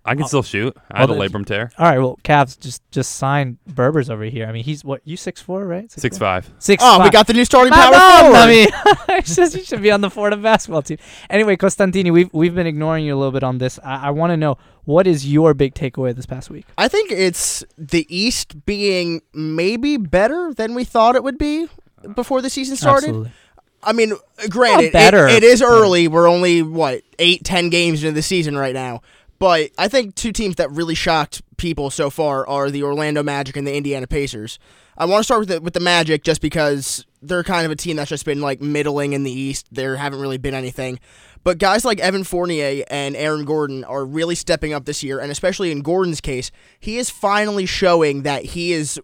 I 0.08 0.16
can 0.16 0.24
Oh. 0.24 0.28
still 0.28 0.44
shoot. 0.44 0.76
I 0.90 1.02
had 1.02 1.10
a 1.10 1.14
labrum 1.14 1.46
tear. 1.46 1.72
all 1.78 1.86
right. 1.86 2.00
Well, 2.00 2.18
Cavs 2.24 2.60
just 2.60 2.82
just 2.92 3.18
signed 3.18 3.58
Berbers 3.70 4.10
over 4.10 4.24
here. 4.24 4.48
I 4.48 4.52
mean, 4.52 4.64
he's 4.64 4.84
what 4.84 5.02
you 5.06 5.18
six 5.18 5.42
four, 5.42 5.66
right? 5.66 5.92
Six 5.92 6.18
five. 6.18 6.50
Six. 6.60 6.82
oh, 6.86 7.04
we 7.04 7.10
got 7.10 7.28
the 7.28 7.34
new 7.34 7.46
starting 7.46 7.74
I 7.74 7.76
power 7.84 7.92
know, 7.92 8.20
forward. 8.22 8.38
I 8.38 8.48
mean, 8.48 8.68
it's 9.20 9.36
just 9.36 9.56
you 9.56 9.64
should 9.64 9.82
be 9.82 9.92
on 9.92 10.02
the 10.02 10.10
Florida 10.10 10.38
basketball 10.38 10.82
team. 10.82 10.98
Anyway, 11.30 11.56
Costantini, 11.58 12.12
we've 12.12 12.30
we've 12.34 12.56
been 12.56 12.68
ignoring 12.68 13.06
you 13.06 13.16
a 13.16 13.18
little 13.18 13.32
bit 13.34 13.44
on 13.44 13.58
this. 13.58 13.80
I, 13.84 14.08
I 14.08 14.10
want 14.12 14.32
to 14.32 14.38
know 14.38 14.58
what 14.86 15.06
is 15.08 15.32
your 15.32 15.54
big 15.54 15.74
takeaway 15.76 16.16
this 16.16 16.26
past 16.26 16.50
week. 16.50 16.66
I 16.78 16.88
think 16.88 17.12
it's 17.12 17.64
the 17.78 18.08
East 18.10 18.66
being 18.66 19.22
maybe 19.34 19.98
better 19.98 20.54
than 20.54 20.74
we 20.74 20.86
thought 20.86 21.16
it 21.18 21.24
would 21.24 21.38
be 21.38 21.68
before 22.16 22.42
the 22.42 22.50
season 22.50 22.78
started. 22.78 23.08
Absolutely. 23.10 23.32
I 23.84 23.94
mean, 23.94 24.14
granted, 24.50 24.86
it- 24.88 24.94
better. 24.94 25.28
it 25.28 25.44
is 25.44 25.62
early. 25.62 26.08
We're 26.08 26.28
only 26.30 26.62
what 26.62 27.04
eight, 27.20 27.44
ten 27.44 27.70
games 27.70 28.04
into 28.04 28.14
the 28.16 28.22
season 28.22 28.58
right 28.58 28.74
now. 28.74 29.02
But 29.40 29.72
I 29.78 29.88
think 29.88 30.16
two 30.16 30.32
teams 30.32 30.56
that 30.56 30.72
really 30.72 30.96
shocked 30.96 31.42
people 31.58 31.90
so 31.90 32.10
far 32.10 32.48
are 32.48 32.72
the 32.72 32.84
Orlando 32.84 33.22
Magic 33.24 33.56
and 33.56 33.68
the 33.68 33.76
Indiana 33.76 34.08
Pacers. 34.08 34.58
I 34.98 35.06
want 35.06 35.20
to 35.20 35.24
start 35.24 35.42
with 35.42 35.50
the, 35.50 35.62
with 35.62 35.74
the 35.74 35.80
Magic 35.80 36.24
just 36.24 36.42
because 36.42 37.06
they're 37.22 37.44
kind 37.44 37.66
of 37.66 37.72
a 37.72 37.76
team 37.76 37.98
that's 37.98 38.10
just 38.10 38.26
been 38.26 38.42
like 38.42 38.62
middling 38.62 39.14
in 39.14 39.24
the 39.24 39.32
East. 39.32 39.68
There 39.72 39.96
haven't 39.96 40.20
really 40.20 40.38
been 40.38 40.56
anything. 40.56 41.00
But 41.44 41.60
guys 41.60 41.86
like 41.86 42.00
Evan 42.00 42.24
Fournier 42.24 42.84
and 42.90 43.16
Aaron 43.16 43.46
Gordon 43.46 43.84
are 43.84 44.06
really 44.06 44.36
stepping 44.36 44.74
up 44.74 44.86
this 44.86 45.04
year, 45.04 45.20
and 45.20 45.32
especially 45.32 45.72
in 45.72 45.82
Gordon's 45.82 46.20
case, 46.20 46.52
he 46.80 46.98
is 46.98 47.10
finally 47.10 47.66
showing 47.66 48.24
that 48.24 48.44
he 48.44 48.74
is 48.74 49.00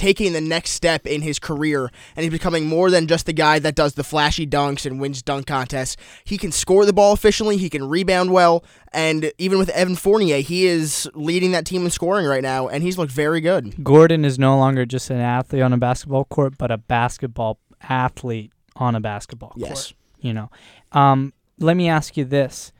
taking 0.00 0.32
the 0.32 0.40
next 0.40 0.70
step 0.70 1.06
in 1.06 1.20
his 1.20 1.38
career 1.38 1.90
and 2.16 2.24
he's 2.24 2.32
becoming 2.32 2.66
more 2.66 2.90
than 2.90 3.06
just 3.06 3.26
the 3.26 3.32
guy 3.34 3.58
that 3.58 3.74
does 3.74 3.92
the 3.94 4.02
flashy 4.02 4.46
dunks 4.46 4.86
and 4.86 4.98
wins 4.98 5.20
dunk 5.22 5.46
contests. 5.46 5.96
He 6.24 6.38
can 6.38 6.50
score 6.52 6.86
the 6.86 6.92
ball 6.94 7.12
efficiently, 7.12 7.58
he 7.58 7.68
can 7.68 7.86
rebound 7.86 8.32
well, 8.32 8.64
and 8.92 9.30
even 9.36 9.58
with 9.58 9.68
Evan 9.68 9.96
Fournier, 9.96 10.38
he 10.40 10.66
is 10.66 11.06
leading 11.14 11.52
that 11.52 11.66
team 11.66 11.84
in 11.84 11.90
scoring 11.90 12.24
right 12.26 12.42
now 12.42 12.66
and 12.66 12.82
he's 12.82 12.96
looked 12.96 13.12
very 13.12 13.42
good. 13.42 13.84
Gordon 13.84 14.24
is 14.24 14.38
no 14.38 14.56
longer 14.56 14.86
just 14.86 15.10
an 15.10 15.20
athlete 15.20 15.62
on 15.62 15.72
a 15.74 15.78
basketball 15.78 16.24
court, 16.24 16.56
but 16.56 16.70
a 16.70 16.78
basketball 16.78 17.58
athlete 17.82 18.52
on 18.76 18.94
a 18.94 19.00
basketball 19.00 19.52
Yes. 19.56 19.68
court. 19.68 19.94
You 20.20 20.32
know, 20.34 20.50
um, 20.92 21.32
let 21.58 21.76
me 21.76 21.88
ask 21.88 22.16
you 22.16 22.24
this: 22.24 22.72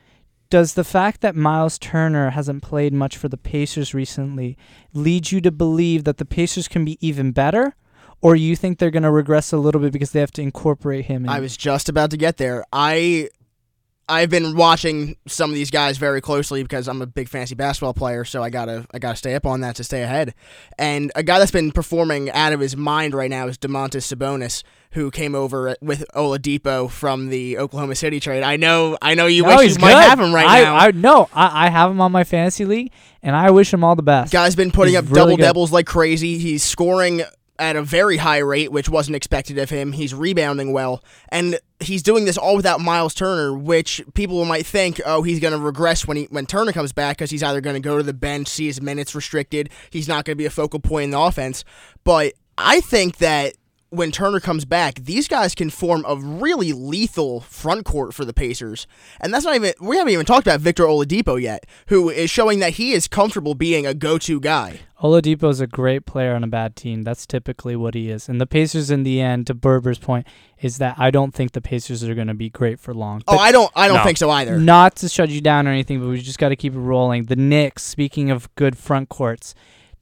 Does 0.51 0.75
the 0.75 0.83
fact 0.83 1.21
that 1.21 1.37
Myles 1.37 1.79
Turner 1.79 2.31
hasn't 2.31 2.63
played 2.65 2.93
much 2.93 3.17
for 3.17 3.29
the 3.29 3.37
Pacers 3.37 3.95
recently 3.95 4.59
lead 4.93 5.31
you 5.31 5.41
to 5.41 5.53
believe 5.53 6.03
that 6.05 6.19
the 6.19 6.25
Pacers 6.25 6.67
can 6.67 6.85
be 6.85 6.99
even 7.01 7.31
better, 7.31 7.77
or 8.21 8.35
you 8.35 8.57
think 8.57 8.79
they're 8.79 8.91
going 8.91 9.05
to 9.05 9.13
regress 9.13 9.53
a 9.53 9.59
little 9.59 9.81
bit 9.81 9.93
because 9.93 10.11
they 10.11 10.19
have 10.19 10.33
to 10.33 10.43
incorporate 10.43 11.05
him? 11.05 11.25
In? 11.25 11.31
I 11.31 11.39
was 11.39 11.57
just 11.57 11.89
about 11.89 12.11
to 12.11 12.17
get 12.17 12.37
there. 12.37 12.65
I 12.73 13.29
I've 14.11 14.29
been 14.29 14.57
watching 14.57 15.17
some 15.27 15.51
of 15.51 15.55
these 15.55 15.71
guys 15.71 15.97
very 15.97 16.21
closely 16.21 16.63
because 16.63 16.89
I'm 16.89 17.01
a 17.01 17.07
big 17.07 17.29
fantasy 17.29 17.55
basketball 17.55 17.95
player, 17.95 18.25
so 18.25 18.43
I 18.43 18.51
gotta 18.51 18.87
I 18.93 18.99
gotta 18.99 19.17
stay 19.17 19.35
up 19.35 19.47
on 19.47 19.61
that 19.61 19.77
to 19.77 19.85
stay 19.85 20.03
ahead. 20.03 20.35
And 20.79 21.13
a 21.15 21.23
guy 21.23 21.39
that's 21.39 21.51
been 21.53 21.71
performing 21.71 22.31
out 22.33 22.53
of 22.53 22.61
his 22.61 22.77
mind 22.77 23.15
right 23.15 23.31
now 23.31 23.47
is 23.47 23.57
Domantas 23.57 24.13
Sabonis, 24.13 24.63
who 24.93 25.11
came 25.11 25.35
over 25.37 25.77
with 25.81 26.05
Oladipo 26.15 26.91
from 26.91 27.29
the 27.29 27.57
Oklahoma 27.59 27.95
City 27.95 28.19
trade. 28.21 28.43
I 28.43 28.57
know 28.57 28.99
I 29.01 29.15
know 29.15 29.27
you 29.27 29.45
No, 29.45 29.57
wish 29.57 29.75
you 29.75 29.79
might 29.81 29.93
have 30.01 30.19
him 30.19 30.35
right 30.35 30.47
I, 30.49 30.63
now. 30.63 30.77
I 30.77 30.91
no, 30.91 31.29
I, 31.33 31.67
I 31.67 31.71
have 31.71 31.91
him 31.91 32.01
on 32.01 32.11
my 32.13 32.25
fantasy 32.25 32.65
league, 32.65 32.91
and 33.23 33.37
I 33.37 33.51
wish 33.53 33.73
him 33.73 33.85
all 33.85 33.95
the 33.95 34.03
best. 34.03 34.33
Guy's 34.33 34.57
been 34.57 34.73
putting 34.73 34.95
He's 34.95 34.99
up 34.99 35.05
really 35.07 35.15
double 35.15 35.37
good. 35.37 35.43
doubles 35.45 35.73
like 35.73 35.87
crazy. 35.87 36.39
He's 36.39 36.65
scoring 36.65 37.23
at 37.61 37.77
a 37.77 37.83
very 37.83 38.17
high 38.17 38.39
rate, 38.39 38.73
which 38.73 38.89
wasn't 38.89 39.15
expected 39.15 39.59
of 39.59 39.71
him. 39.71 39.93
He's 39.93 40.15
rebounding 40.15 40.73
well, 40.73 41.05
and 41.29 41.59
he's 41.81 42.03
doing 42.03 42.25
this 42.25 42.37
all 42.37 42.57
without 42.57 42.81
Myles 42.81 43.15
Turner, 43.15 43.53
which 43.53 44.03
people 44.15 44.45
might 44.45 44.67
think, 44.67 45.01
oh, 45.05 45.23
he's 45.23 45.41
going 45.41 45.53
to 45.53 45.59
regress 45.59 46.07
when 46.07 46.17
he 46.17 46.25
when 46.25 46.47
Turner 46.47 46.73
comes 46.73 46.93
back 46.93 47.17
because 47.17 47.31
he's 47.31 47.43
either 47.43 47.61
going 47.61 47.75
to 47.75 47.81
go 47.81 47.97
to 47.97 48.03
the 48.03 48.13
bench, 48.13 48.49
see 48.49 48.67
his 48.67 48.81
minutes 48.81 49.15
restricted. 49.15 49.71
He's 49.91 50.09
not 50.09 50.25
going 50.25 50.35
to 50.35 50.39
be 50.39 50.47
a 50.47 50.51
focal 50.51 50.81
point 50.81 51.05
in 51.05 51.11
the 51.11 51.19
offense. 51.19 51.65
But 52.05 52.35
I 52.59 52.81
think 52.81 53.19
that 53.19 53.55
when 53.91 54.11
Turner 54.13 54.41
comes 54.41 54.65
back, 54.65 54.95
these 55.01 55.27
guys 55.29 55.55
can 55.55 55.69
form 55.69 56.05
a 56.07 56.17
really 56.17 56.73
lethal 56.73 57.41
front 57.41 57.85
court 57.85 58.15
for 58.15 58.25
the 58.25 58.33
Pacers. 58.33 58.87
And 59.21 59.35
that's 59.35 59.45
not 59.45 59.55
even 59.57 59.73
we 59.81 59.97
haven't 59.97 60.13
even 60.13 60.27
talked 60.27 60.47
about 60.47 60.61
Victor 60.61 60.85
Oladipo 60.85 61.41
yet, 61.41 61.67
who 61.89 62.09
is 62.09 62.31
showing 62.31 62.61
that 62.61 62.75
he 62.75 62.93
is 62.93 63.09
comfortable 63.09 63.55
being 63.55 63.87
a 63.87 63.95
go-to 63.95 64.41
guy. 64.41 64.81
Oladipo 65.03 65.49
is 65.51 65.61
a 65.61 65.67
great 65.67 66.05
player 66.07 66.35
on 66.35 66.45
a 66.45 66.47
bad 66.47 66.77
team. 66.77 67.03
That's 67.03 67.27
typically 67.27 67.75
what 67.75 67.95
he 67.95 68.11
is. 68.11 68.29
And 68.29 68.41
the 68.41 68.47
Pacers, 68.47 68.91
in 68.91 69.03
the 69.03 69.21
end, 69.21 69.47
to 69.49 69.55
Berber's 69.55 69.99
point, 69.99 70.27
is 70.61 70.77
that 70.79 70.95
I 70.99 71.11
don't 71.11 71.33
think 71.35 71.53
the 71.53 71.63
Pacers 71.63 72.05
are 72.05 72.15
going 72.15 72.27
to 72.29 72.35
be 72.35 72.51
great 72.51 72.79
for 72.79 72.93
long. 72.93 73.23
Oh, 73.27 73.39
I 73.39 73.51
don't 73.51 73.71
I 73.75 73.89
don't 73.89 73.97
No. 73.99 74.05
think 74.05 74.19
so 74.19 74.31
either. 74.31 74.59
not 74.59 74.97
to 74.97 75.09
shut 75.09 75.31
you 75.31 75.41
down 75.41 75.67
or 75.67 75.71
anything, 75.71 76.01
but 76.01 76.09
we 76.09 76.21
just 76.21 76.39
got 76.39 76.51
to 76.51 76.57
keep 76.57 76.75
it 76.75 76.79
rolling. 76.79 77.25
The 77.25 77.37
Knicks, 77.37 77.83
speaking 77.83 78.31
of 78.31 78.55
good 78.55 78.77
front 78.79 79.09
courts, 79.09 79.55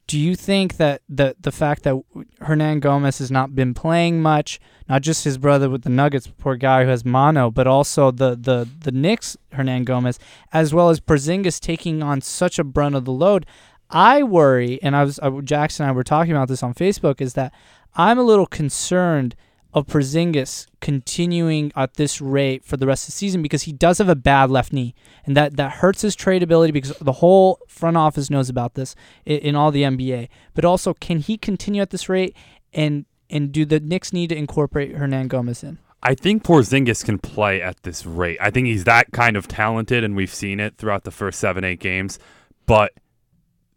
do 0.09 0.17
you 0.17 0.35
think 0.35 0.77
that 0.77 1.03
the 1.07 1.35
the 1.39 1.51
fact 1.51 1.83
that 1.83 1.93
Hernangomez 2.41 3.19
has 3.19 3.29
not 3.29 3.53
been 3.53 3.75
playing 3.75 4.23
much, 4.23 4.59
not 4.89 5.03
just 5.03 5.23
his 5.23 5.37
brother 5.37 5.69
with 5.69 5.83
the 5.83 5.89
Nuggets, 5.91 6.25
poor 6.25 6.55
guy 6.55 6.83
who 6.83 6.89
has 6.89 7.05
mono, 7.05 7.51
but 7.51 7.67
also 7.67 8.09
the 8.09 8.31
the 8.31 8.67
the 8.79 8.91
Knicks 8.91 9.37
Hernangomez, 9.53 10.17
as 10.51 10.73
well 10.73 10.89
as 10.89 10.99
Porzingis 10.99 11.59
taking 11.59 12.01
on 12.01 12.21
such 12.21 12.57
a 12.57 12.63
brunt 12.63 12.95
of 12.95 13.05
the 13.05 13.11
load? 13.11 13.45
I 13.91 14.23
worry, 14.23 14.81
and 14.81 14.95
I 14.95 15.03
was 15.03 15.19
uh, 15.19 15.29
Jackson 15.43 15.83
and 15.83 15.91
I 15.91 15.93
were 15.93 16.03
talking 16.03 16.31
about 16.31 16.47
this 16.47 16.63
on 16.63 16.73
Facebook, 16.73 17.21
is 17.21 17.35
that 17.35 17.53
I'm 17.93 18.17
a 18.17 18.23
little 18.23 18.47
concerned 18.47 19.35
of 19.73 19.85
Porzingis 19.85 20.65
continuing 20.81 21.71
at 21.75 21.95
this 21.95 22.19
rate 22.19 22.65
for 22.65 22.77
the 22.77 22.87
rest 22.87 23.03
of 23.03 23.07
the 23.07 23.11
season 23.11 23.41
because 23.41 23.63
he 23.63 23.71
does 23.71 23.99
have 23.99 24.09
a 24.09 24.15
bad 24.15 24.49
left 24.49 24.73
knee, 24.73 24.95
and 25.25 25.37
that 25.37 25.57
that 25.57 25.73
hurts 25.73 26.01
his 26.01 26.15
tradability 26.15 26.73
because 26.73 26.97
the 26.99 27.13
whole 27.13 27.59
front 27.67 27.97
office 27.97 28.29
knows 28.29 28.49
about 28.49 28.73
this 28.73 28.95
in, 29.25 29.39
in 29.39 29.55
all 29.55 29.71
the 29.71 29.83
NBA. 29.83 30.29
But 30.53 30.65
also, 30.65 30.93
can 30.95 31.19
he 31.19 31.37
continue 31.37 31.81
at 31.81 31.91
this 31.91 32.09
rate, 32.09 32.35
and 32.73 33.05
and 33.29 33.51
do 33.51 33.65
the 33.65 33.79
Knicks 33.79 34.11
need 34.11 34.29
to 34.29 34.35
incorporate 34.35 34.95
Hernangomez 34.95 35.63
in? 35.63 35.77
I 36.01 36.15
think 36.15 36.43
Porzingis 36.43 37.03
can 37.03 37.19
play 37.19 37.61
at 37.61 37.83
this 37.83 38.05
rate. 38.05 38.37
I 38.39 38.51
think 38.51 38.67
he's 38.67 38.85
that 38.85 39.11
kind 39.11 39.35
of 39.35 39.47
talented, 39.47 40.03
and 40.03 40.15
we've 40.15 40.33
seen 40.33 40.59
it 40.59 40.77
throughout 40.77 41.03
the 41.03 41.11
first 41.11 41.39
seven, 41.39 41.63
eight 41.63 41.79
games. 41.79 42.17
But 42.65 42.93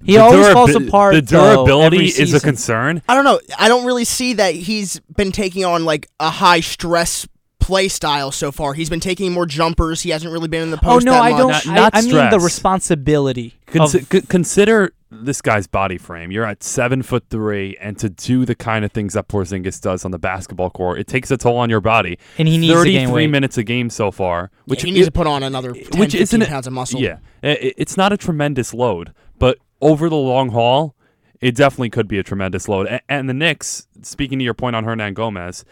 He 0.05 0.15
the 0.15 0.19
always 0.23 0.49
falls 0.53 0.75
apart. 0.75 1.15
The 1.15 1.21
though, 1.23 1.55
durability 1.67 1.97
every 1.97 2.07
is 2.09 2.35
a 2.35 2.41
concern. 2.41 3.03
I 3.09 3.15
don't 3.15 3.25
know. 3.25 3.41
I 3.59 3.69
don't 3.69 3.85
really 3.87 4.05
see 4.05 4.33
that 4.35 4.55
he's 4.55 5.01
been 5.17 5.33
taking 5.33 5.65
on 5.65 5.85
like 5.85 6.09
a 6.21 6.31
high 6.31 6.61
stress 6.61 7.27
play 7.61 7.87
style 7.89 8.33
so 8.33 8.51
far. 8.51 8.75
He's 8.75 8.91
been 8.91 8.99
taking 9.01 9.33
more 9.33 9.47
jumpers. 9.47 10.03
He 10.03 10.11
hasn't 10.11 10.33
really 10.33 10.49
been 10.49 10.63
in 10.65 10.71
the 10.73 10.79
Oh 10.79 10.95
post 10.95 11.07
no, 11.07 11.13
that 11.13 11.23
I 11.23 11.31
much. 11.31 11.39
don't. 11.39 11.49
Not- 11.51 11.67
I, 11.67 11.75
not 11.75 11.91
I 11.95 12.01
mean 12.03 12.31
the 12.31 12.41
responsibility. 12.41 13.55
Consi- 13.69 14.01
of- 14.03 14.09
c- 14.11 14.27
consider 14.27 14.93
this 15.11 15.41
guy's 15.43 15.67
body 15.67 15.99
frame. 15.99 16.31
You're 16.33 16.45
at 16.47 16.63
seven 16.63 17.03
foot 17.03 17.25
three, 17.31 17.77
and 17.81 17.97
to 17.99 18.09
do 18.09 18.45
the 18.45 18.55
kind 18.55 18.85
of 18.85 18.93
things 18.93 19.13
that 19.15 19.29
Porzingis 19.29 19.81
does 19.81 20.05
on 20.05 20.11
the 20.11 20.19
basketball 20.19 20.71
court, 20.71 20.99
it 20.99 21.07
takes 21.07 21.31
a 21.31 21.37
toll 21.37 21.59
on 21.59 21.71
your 21.71 21.81
body. 21.81 22.19
and 22.39 22.49
he 22.49 22.59
needs 22.59 22.73
Thirty-three 22.73 23.27
minutes 23.29 23.57
a 23.59 23.63
game 23.63 23.91
so 23.91 24.11
far, 24.11 24.51
which 24.65 24.83
he 24.83 24.91
needs 24.91 25.07
i- 25.07 25.09
to 25.09 25.13
put 25.13 25.27
on 25.27 25.43
another 25.43 25.73
10, 25.75 26.01
which 26.01 26.13
15 26.13 26.21
isn't 26.23 26.47
pounds 26.47 26.67
of 26.67 26.73
muscle. 26.73 27.01
Yeah, 27.01 27.19
I- 27.45 27.49
i- 27.51 27.73
it's 27.77 27.97
not 27.97 28.13
a 28.13 28.17
tremendous 28.17 28.73
load, 28.75 29.13
but 29.39 29.59
over 29.83 30.09
the 30.09 30.17
long 30.17 30.49
haul, 30.51 30.95
it 31.43 31.55
definitely 31.55 31.91
could 31.91 32.09
be 32.09 32.19
a 32.19 32.23
tremendous 32.23 32.69
load. 32.69 32.87
A- 32.87 33.01
And 33.13 33.29
the 33.29 33.35
Knicks, 33.35 33.87
speaking 34.01 34.39
to 34.39 34.45
your 34.45 34.55
point 34.55 34.75
on 34.77 34.85
Hernangomez, 34.87 35.65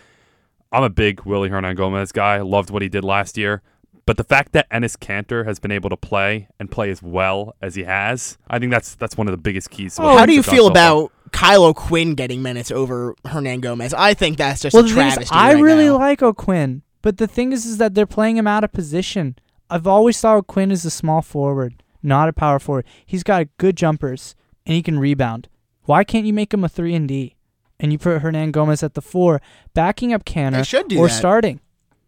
I'm 0.72 0.82
a 0.82 0.90
big 0.90 1.22
Willy 1.22 1.48
Hernangomez 1.48 2.12
guy. 2.12 2.40
Loved 2.40 2.70
what 2.70 2.82
he 2.82 2.88
did 2.88 3.04
last 3.04 3.38
year. 3.38 3.62
But 4.06 4.16
the 4.16 4.24
fact 4.24 4.52
that 4.52 4.68
Enes 4.70 4.96
Kanter 4.98 5.44
has 5.46 5.60
been 5.60 5.70
able 5.70 5.88
to 5.90 5.96
play 5.96 6.48
and 6.58 6.68
play 6.70 6.90
as 6.90 7.00
well 7.02 7.54
as 7.62 7.76
he 7.76 7.84
has, 7.84 8.38
I 8.48 8.58
think 8.58 8.72
that's 8.72 8.96
that's 8.96 9.16
one 9.16 9.28
of 9.28 9.32
the 9.32 9.38
biggest 9.38 9.70
keys. 9.70 9.94
To 9.96 10.02
what 10.02 10.18
How 10.18 10.26
do 10.26 10.32
you 10.32 10.42
feel 10.42 10.68
done 10.68 10.74
so 10.74 10.74
far. 10.74 11.04
about 11.04 11.12
Kyle 11.32 11.64
O'Quinn 11.64 12.14
getting 12.16 12.42
minutes 12.42 12.72
over 12.72 13.14
Hernangomez? 13.24 13.94
I 13.96 14.14
think 14.14 14.36
that's 14.38 14.62
just 14.62 14.74
well, 14.74 14.84
a 14.84 14.88
the 14.88 14.94
thing 14.94 15.22
is. 15.22 15.28
I 15.30 15.54
right 15.54 15.60
really 15.62 15.86
now. 15.86 15.98
like 15.98 16.22
O'Quinn, 16.22 16.82
but 17.02 17.18
the 17.18 17.28
thing 17.28 17.52
is, 17.52 17.66
is 17.66 17.78
that 17.78 17.94
they're 17.94 18.06
playing 18.06 18.36
him 18.36 18.48
out 18.48 18.64
of 18.64 18.72
position. 18.72 19.36
I've 19.68 19.86
always 19.86 20.20
thought 20.20 20.36
O'Quinn 20.38 20.72
is 20.72 20.84
a 20.84 20.90
small 20.90 21.22
forward, 21.22 21.82
not 22.02 22.28
a 22.28 22.32
power 22.32 22.58
forward. 22.58 22.86
He's 23.04 23.22
got 23.22 23.48
good 23.58 23.76
jumpers 23.76 24.34
and 24.66 24.74
he 24.74 24.82
can 24.82 24.98
rebound. 24.98 25.48
Why 25.84 26.04
can't 26.04 26.26
you 26.26 26.32
make 26.32 26.54
him 26.54 26.64
a 26.64 26.68
three 26.68 26.94
and 26.94 27.08
D? 27.08 27.36
And 27.78 27.92
you 27.92 27.98
put 27.98 28.22
Hernangomez 28.22 28.82
at 28.82 28.94
the 28.94 29.00
four, 29.02 29.40
backing 29.72 30.12
up 30.12 30.24
Kanter 30.24 30.58
They 30.58 30.64
should 30.64 30.88
do 30.88 30.98
or 30.98 31.08
that. 31.08 31.14
starting. 31.14 31.60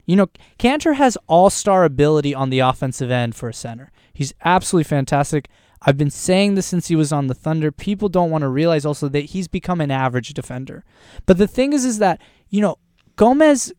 You 0.05 0.17
know, 0.17 0.27
Kanter 0.59 0.97
has 0.97 1.17
all 1.29 1.49
star 1.49 1.85
ability 1.85 2.35
on 2.35 2.51
the 2.51 2.59
offensive 2.59 3.11
end 3.11 3.35
for 3.35 3.49
a 3.49 3.55
center. 3.55 3.91
He's 4.13 4.35
absolutely 4.45 4.85
fantastic. 4.85 5.49
I've 5.81 5.97
been 5.97 6.11
saying 6.11 6.55
this 6.55 6.67
since 6.67 6.89
he 6.89 6.97
was 6.97 7.13
on 7.13 7.27
the 7.27 7.35
Thunder. 7.35 7.73
People 7.73 8.09
don't 8.09 8.31
want 8.31 8.43
to 8.43 8.49
realize 8.49 8.85
also 8.85 9.09
that 9.09 9.27
he's 9.27 9.49
become 9.49 9.81
an 9.81 9.91
average 9.91 10.33
defender. 10.35 10.85
But 11.27 11.39
the 11.39 11.49
thing 11.49 11.73
is, 11.73 11.85
is 11.85 11.99
that 11.99 12.21
you 12.51 12.61
know 12.61 12.79
Gomez. 13.17 13.73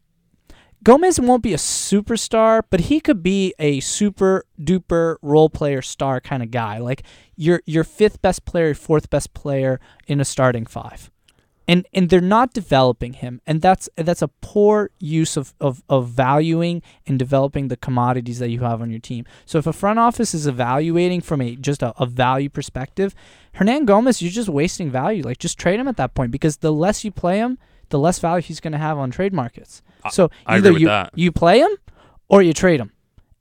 Gomez 0.84 1.20
won't 1.20 1.44
be 1.44 1.54
a 1.54 1.58
superstar, 1.58 2.62
but 2.70 2.82
he 2.82 3.00
could 3.00 3.24
be 3.24 3.54
a 3.58 3.80
super 3.80 4.44
duper 4.60 5.16
role 5.22 5.50
player 5.50 5.82
star 5.82 6.20
kind 6.20 6.44
of 6.44 6.52
guy. 6.52 6.78
Like 6.78 7.04
your 7.36 7.62
your 7.66 7.86
fifth 7.86 8.22
best 8.22 8.46
player, 8.46 8.74
fourth 8.74 9.10
best 9.10 9.34
player 9.34 9.80
in 10.08 10.20
a 10.20 10.26
starting 10.26 10.66
five. 10.66 11.10
And 11.66 11.88
and 11.94 12.10
they're 12.10 12.20
not 12.20 12.54
developing 12.54 13.14
him. 13.14 13.40
And 13.48 13.62
that's 13.62 13.88
that's 13.96 14.22
a 14.22 14.28
poor 14.28 14.90
use 15.00 15.38
of, 15.38 15.54
of 15.62 15.82
of 15.88 16.10
valuing 16.10 16.82
and 17.08 17.18
developing 17.18 17.70
the 17.70 17.78
commodities 17.78 18.40
that 18.40 18.50
you 18.50 18.60
have 18.60 18.82
on 18.82 18.90
your 18.90 19.00
team. 19.00 19.26
So 19.46 19.60
if 19.60 19.68
a 19.68 19.74
front 19.74 20.00
office 20.00 20.34
is 20.34 20.48
evaluating 20.48 21.22
from 21.22 21.40
a 21.40 21.56
just 21.56 21.82
a, 21.82 21.94
a 21.98 22.06
value 22.06 22.50
perspective 22.50 23.16
Hernangomez 23.56 24.22
you're 24.22 24.32
just 24.32 24.50
wasting 24.50 24.92
value. 24.92 25.24
Like 25.24 25.38
just 25.38 25.58
trade 25.58 25.80
him 25.80 25.88
at 25.88 25.96
that 25.96 26.14
point 26.14 26.32
because 26.32 26.58
the 26.58 26.74
less 26.74 27.06
you 27.06 27.12
play 27.12 27.38
him 27.38 27.58
the 27.94 28.00
less 28.00 28.20
value 28.20 28.42
he's 28.42 28.60
going 28.60 28.74
to 28.74 28.78
have 28.88 28.98
on 28.98 29.10
trade 29.12 29.32
markets 29.34 29.82
I- 30.04 30.10
so 30.10 30.30
either 30.48 30.72
you 30.74 30.88
that. 30.88 31.12
you 31.16 31.32
play 31.32 31.60
him 31.60 31.72
or 32.28 32.42
you 32.42 32.54
trade 32.54 32.80
him 32.82 32.92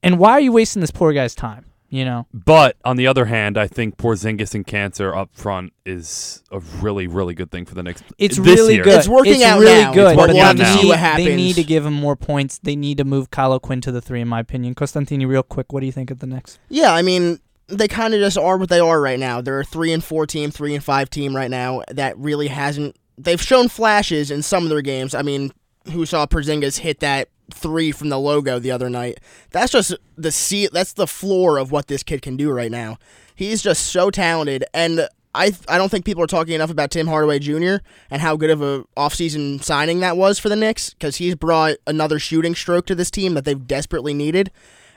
and 0.02 0.18
why 0.18 0.32
are 0.32 0.40
you 0.40 0.52
wasting 0.52 0.80
this 0.80 0.90
poor 0.92 1.12
guy's 1.12 1.34
time 1.34 1.64
you 1.88 2.04
know 2.06 2.26
But 2.32 2.76
on 2.86 2.96
the 2.96 3.06
other 3.06 3.26
hand, 3.26 3.58
I 3.58 3.66
think 3.66 3.98
Porzingis 3.98 4.54
and 4.54 4.66
Kanter 4.66 5.14
up 5.14 5.28
front 5.34 5.74
is 5.84 6.42
a 6.50 6.58
really, 6.80 7.06
really 7.06 7.34
good 7.34 7.50
thing 7.50 7.66
for 7.66 7.74
the 7.74 7.82
Knicks. 7.82 8.02
It's 8.16 8.38
this 8.38 8.46
really 8.58 8.74
year. 8.76 8.82
good. 8.84 8.98
It's 9.00 9.08
working 9.08 9.42
out 9.42 9.60
really 9.60 9.82
now. 9.82 9.92
good. 9.92 10.06
It's 10.06 10.16
but 10.16 10.20
working 10.22 10.34
they 10.36 10.40
out 10.40 10.56
need- 10.56 10.62
now. 10.62 10.76
See 10.80 10.88
what 10.88 11.16
They 11.18 11.36
need 11.36 11.56
to 11.56 11.62
give 11.64 11.84
him 11.84 11.92
more 11.92 12.16
points. 12.16 12.58
They 12.62 12.76
need 12.76 12.96
to 12.96 13.04
move 13.04 13.30
Kyle 13.30 13.52
O'Quinn 13.52 13.82
to 13.82 13.92
the 13.92 14.00
three, 14.00 14.22
in 14.22 14.28
my 14.28 14.40
opinion. 14.40 14.74
Costantini, 14.74 15.28
real 15.28 15.42
quick, 15.42 15.70
what 15.70 15.80
do 15.80 15.86
you 15.86 15.92
think 15.92 16.10
of 16.10 16.20
the 16.20 16.26
Knicks? 16.26 16.58
Yeah, 16.70 16.94
I 16.94 17.02
mean, 17.02 17.40
they 17.68 17.88
kind 17.88 18.14
of 18.14 18.20
just 18.20 18.38
are 18.38 18.56
what 18.56 18.70
they 18.70 18.80
are 18.80 18.98
right 18.98 19.18
now. 19.18 19.42
They're 19.42 19.60
a 19.60 19.64
three 19.64 19.92
and 19.92 20.02
four 20.02 20.26
team, 20.26 20.50
three 20.50 20.74
and 20.74 20.82
five 20.82 21.10
team 21.10 21.36
right 21.36 21.50
now. 21.50 21.82
That 21.90 22.16
really 22.16 22.48
hasn't. 22.48 22.96
They've 23.24 23.40
shown 23.40 23.68
flashes 23.68 24.30
in 24.30 24.42
some 24.42 24.64
of 24.64 24.70
their 24.70 24.82
games. 24.82 25.14
I 25.14 25.22
mean, 25.22 25.52
who 25.92 26.06
saw 26.06 26.26
Porzingis 26.26 26.78
hit 26.78 27.00
that 27.00 27.28
three 27.52 27.92
from 27.92 28.08
the 28.08 28.18
logo 28.18 28.58
the 28.58 28.70
other 28.70 28.90
night? 28.90 29.18
That's 29.50 29.72
just 29.72 29.94
the 30.16 30.32
sea. 30.32 30.68
That's 30.72 30.92
the 30.92 31.06
floor 31.06 31.58
of 31.58 31.70
what 31.70 31.88
this 31.88 32.02
kid 32.02 32.22
can 32.22 32.36
do 32.36 32.50
right 32.50 32.70
now. 32.70 32.98
He's 33.34 33.62
just 33.62 33.86
so 33.86 34.10
talented, 34.10 34.64
and 34.74 35.08
I 35.34 35.52
I 35.68 35.78
don't 35.78 35.88
think 35.88 36.04
people 36.04 36.22
are 36.22 36.28
talking 36.28 36.54
enough 36.54 36.70
about 36.70 36.90
Tim 36.90 37.06
Hardaway 37.06 37.38
Jr. 37.38 37.76
and 38.10 38.20
how 38.20 38.36
good 38.36 38.50
of 38.50 38.62
a 38.62 38.84
offseason 38.96 39.62
signing 39.62 40.00
that 40.00 40.16
was 40.16 40.38
for 40.38 40.48
the 40.48 40.56
Knicks 40.56 40.90
because 40.90 41.16
he's 41.16 41.34
brought 41.34 41.76
another 41.86 42.18
shooting 42.18 42.54
stroke 42.54 42.86
to 42.86 42.94
this 42.94 43.10
team 43.10 43.34
that 43.34 43.44
they've 43.44 43.66
desperately 43.66 44.14
needed. 44.14 44.50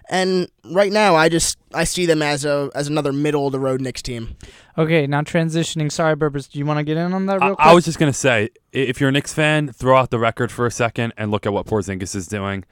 And 0.09 0.49
right 0.65 0.91
now, 0.91 1.15
I 1.15 1.29
just 1.29 1.57
I 1.73 1.83
see 1.83 2.05
them 2.05 2.21
as 2.21 2.45
a 2.45 2.69
as 2.75 2.87
another 2.87 3.11
middle 3.11 3.47
of 3.47 3.51
the 3.51 3.59
road 3.59 3.81
Knicks 3.81 4.01
team. 4.01 4.35
Okay, 4.77 5.07
now 5.07 5.21
transitioning. 5.21 5.91
Sorry, 5.91 6.15
Burbers, 6.15 6.51
do 6.51 6.59
you 6.59 6.65
want 6.65 6.77
to 6.77 6.83
get 6.83 6.97
in 6.97 7.13
on 7.13 7.25
that 7.25 7.41
I, 7.41 7.47
real 7.47 7.55
quick? 7.55 7.67
I 7.67 7.73
was 7.73 7.85
just 7.85 7.97
gonna 7.97 8.13
say, 8.13 8.49
if 8.71 8.99
you're 8.99 9.09
a 9.09 9.11
Knicks 9.11 9.33
fan, 9.33 9.71
throw 9.71 9.97
out 9.97 10.11
the 10.11 10.19
record 10.19 10.51
for 10.51 10.65
a 10.65 10.71
second 10.71 11.13
and 11.17 11.31
look 11.31 11.45
at 11.45 11.53
what 11.53 11.65
Porzingis 11.65 12.15
is 12.15 12.27
doing. 12.27 12.65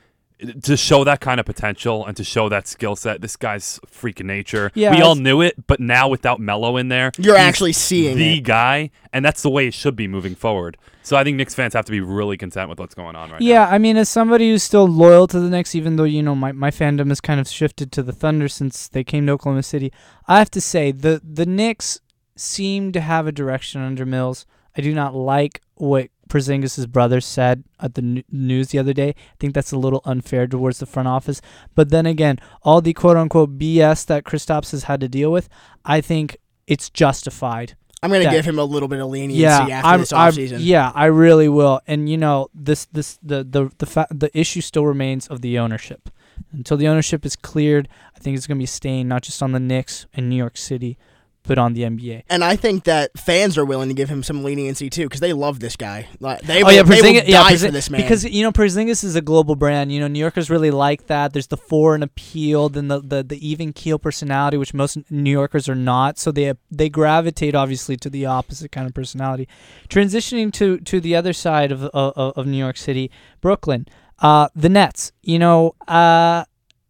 To 0.63 0.75
show 0.75 1.03
that 1.05 1.21
kind 1.21 1.39
of 1.39 1.45
potential 1.45 2.05
and 2.05 2.17
to 2.17 2.23
show 2.23 2.49
that 2.49 2.67
skill 2.67 2.95
set, 2.95 3.21
this 3.21 3.35
guy's 3.37 3.79
freaking 3.87 4.25
nature. 4.25 4.71
Yeah, 4.73 4.91
we 4.91 5.01
all 5.01 5.15
knew 5.15 5.41
it, 5.41 5.67
but 5.67 5.79
now 5.79 6.09
without 6.09 6.39
Melo 6.39 6.75
in 6.77 6.89
there, 6.89 7.11
You're 7.17 7.37
actually 7.37 7.71
seeing 7.73 8.17
the 8.17 8.39
it. 8.39 8.41
guy, 8.41 8.89
and 9.13 9.23
that's 9.23 9.41
the 9.41 9.49
way 9.49 9.67
it 9.67 9.73
should 9.73 9.95
be 9.95 10.07
moving 10.07 10.35
forward. 10.35 10.77
So 11.01 11.15
I 11.17 11.23
think 11.23 11.37
Knicks 11.37 11.53
fans 11.53 11.73
have 11.73 11.85
to 11.85 11.91
be 11.91 11.99
really 12.01 12.35
content 12.37 12.69
with 12.69 12.79
what's 12.79 12.95
going 12.95 13.15
on 13.15 13.31
right 13.31 13.39
now. 13.39 13.45
yeah, 13.45 13.67
I 13.69 13.77
mean, 13.77 13.95
as 13.97 14.09
somebody 14.09 14.49
who's 14.49 14.63
still 14.63 14.87
loyal 14.87 15.27
to 15.27 15.39
the 15.39 15.49
Knicks, 15.49 15.75
even 15.75 15.95
though 15.97 16.03
you 16.03 16.23
know 16.23 16.35
my, 16.35 16.51
my 16.51 16.71
fandom 16.71 17.09
has 17.09 17.21
kind 17.21 17.39
of 17.39 17.47
shifted 17.47 17.91
to 17.93 18.03
the 18.03 18.13
Thunder 18.13 18.47
since 18.47 18.87
they 18.87 19.03
came 19.03 19.25
to 19.27 19.33
Oklahoma 19.33 19.63
City, 19.63 19.91
I 20.27 20.39
have 20.39 20.51
to 20.51 20.61
say 20.61 20.91
the 20.91 21.21
the 21.23 21.45
Knicks 21.45 21.99
seem 22.35 22.91
to 22.93 23.01
have 23.01 23.27
a 23.27 23.31
direction 23.31 23.81
under 23.81 24.05
Mills. 24.05 24.45
I 24.75 24.81
do 24.81 24.93
not 24.93 25.13
like 25.13 25.61
what 25.75 26.09
Porzingis' 26.33 26.89
brother 26.89 27.21
said 27.21 27.63
at 27.79 27.93
the 27.95 28.01
n- 28.01 28.23
news 28.31 28.69
the 28.69 28.79
other 28.79 28.93
day. 28.93 29.09
I 29.09 29.35
think 29.39 29.53
that's 29.53 29.71
a 29.71 29.77
little 29.77 30.01
unfair 30.05 30.47
towards 30.47 30.79
the 30.79 30.85
front 30.85 31.07
office. 31.07 31.41
But 31.75 31.89
then 31.89 32.05
again, 32.05 32.39
all 32.63 32.81
the 32.81 32.93
quote 32.93 33.17
unquote 33.17 33.57
BS 33.59 34.05
that 34.07 34.23
Kristaps 34.23 34.71
has 34.71 34.83
had 34.85 34.99
to 35.01 35.07
deal 35.07 35.31
with, 35.31 35.47
I 35.85 36.01
think 36.01 36.37
it's 36.67 36.89
justified. 36.89 37.75
I'm 38.01 38.11
gonna 38.11 38.29
give 38.31 38.45
him 38.45 38.59
a 38.59 38.65
little 38.65 38.89
bit 38.89 38.99
of 38.99 39.07
leniency 39.09 39.41
Yeah, 39.43 39.59
after 39.59 39.87
I'm, 39.87 39.99
this 40.01 40.11
I'm- 40.11 40.33
offseason. 40.33 40.57
yeah, 40.61 40.91
I 40.93 41.05
really 41.05 41.47
will. 41.47 41.79
And 41.87 42.09
you 42.09 42.17
know, 42.17 42.49
this 42.53 42.85
this 42.91 43.17
the 43.23 43.43
the 43.43 43.71
the 43.77 43.85
fa- 43.85 44.07
the 44.11 44.29
issue 44.37 44.59
still 44.61 44.85
remains 44.85 45.27
of 45.27 45.41
the 45.41 45.57
ownership. 45.59 46.09
Until 46.51 46.77
the 46.77 46.87
ownership 46.87 47.25
is 47.25 47.35
cleared, 47.35 47.87
I 48.15 48.19
think 48.19 48.35
it's 48.35 48.47
going 48.47 48.57
to 48.57 48.61
be 48.61 48.65
staying 48.65 49.07
not 49.07 49.21
just 49.23 49.41
on 49.41 49.51
the 49.53 49.59
Knicks 49.59 50.05
in 50.13 50.29
New 50.29 50.35
York 50.35 50.57
City, 50.57 50.97
put 51.43 51.57
on 51.57 51.73
the 51.73 51.81
NBA. 51.83 52.23
And 52.29 52.43
I 52.43 52.55
think 52.55 52.85
that 52.85 53.17
fans 53.17 53.57
are 53.57 53.65
willing 53.65 53.89
to 53.89 53.93
give 53.93 54.09
him 54.09 54.23
some 54.23 54.43
leniency 54.43 54.89
too, 54.89 55.03
because 55.03 55.19
they 55.19 55.33
love 55.33 55.59
this 55.59 55.75
guy. 55.75 56.07
Like, 56.19 56.41
they 56.41 56.63
oh 56.63 56.65
will, 56.65 56.73
yeah, 56.73 56.83
they 56.83 57.01
will 57.01 57.03
Porzingis, 57.03 57.27
yeah, 57.27 57.43
die 57.43 57.57
for 57.57 57.71
this 57.71 57.89
man. 57.89 58.01
because 58.01 58.23
you 58.23 58.43
know 58.43 58.51
Porzingis 58.51 59.03
is 59.03 59.15
a 59.15 59.21
global 59.21 59.55
brand. 59.55 59.91
You 59.91 59.99
know, 59.99 60.07
New 60.07 60.19
Yorkers 60.19 60.49
really 60.49 60.71
like 60.71 61.07
that. 61.07 61.33
There's 61.33 61.47
the 61.47 61.57
foreign 61.57 62.03
appeal, 62.03 62.69
then 62.69 62.87
the, 62.87 63.01
the 63.01 63.23
the 63.23 63.47
even 63.47 63.73
keel 63.73 63.99
personality, 63.99 64.57
which 64.57 64.73
most 64.73 64.97
New 65.11 65.31
Yorkers 65.31 65.67
are 65.67 65.75
not. 65.75 66.17
So 66.17 66.31
they 66.31 66.53
they 66.71 66.89
gravitate 66.89 67.55
obviously 67.55 67.97
to 67.97 68.09
the 68.09 68.25
opposite 68.25 68.71
kind 68.71 68.87
of 68.87 68.93
personality. 68.93 69.47
Transitioning 69.89 70.51
to 70.53 70.79
to 70.79 70.99
the 70.99 71.15
other 71.15 71.33
side 71.33 71.71
of 71.71 71.83
of, 71.83 72.33
of 72.37 72.47
New 72.47 72.57
York 72.57 72.77
City, 72.77 73.11
Brooklyn, 73.41 73.87
uh, 74.19 74.47
the 74.55 74.69
Nets. 74.69 75.11
You 75.21 75.39
know, 75.39 75.75
uh, 75.87 76.45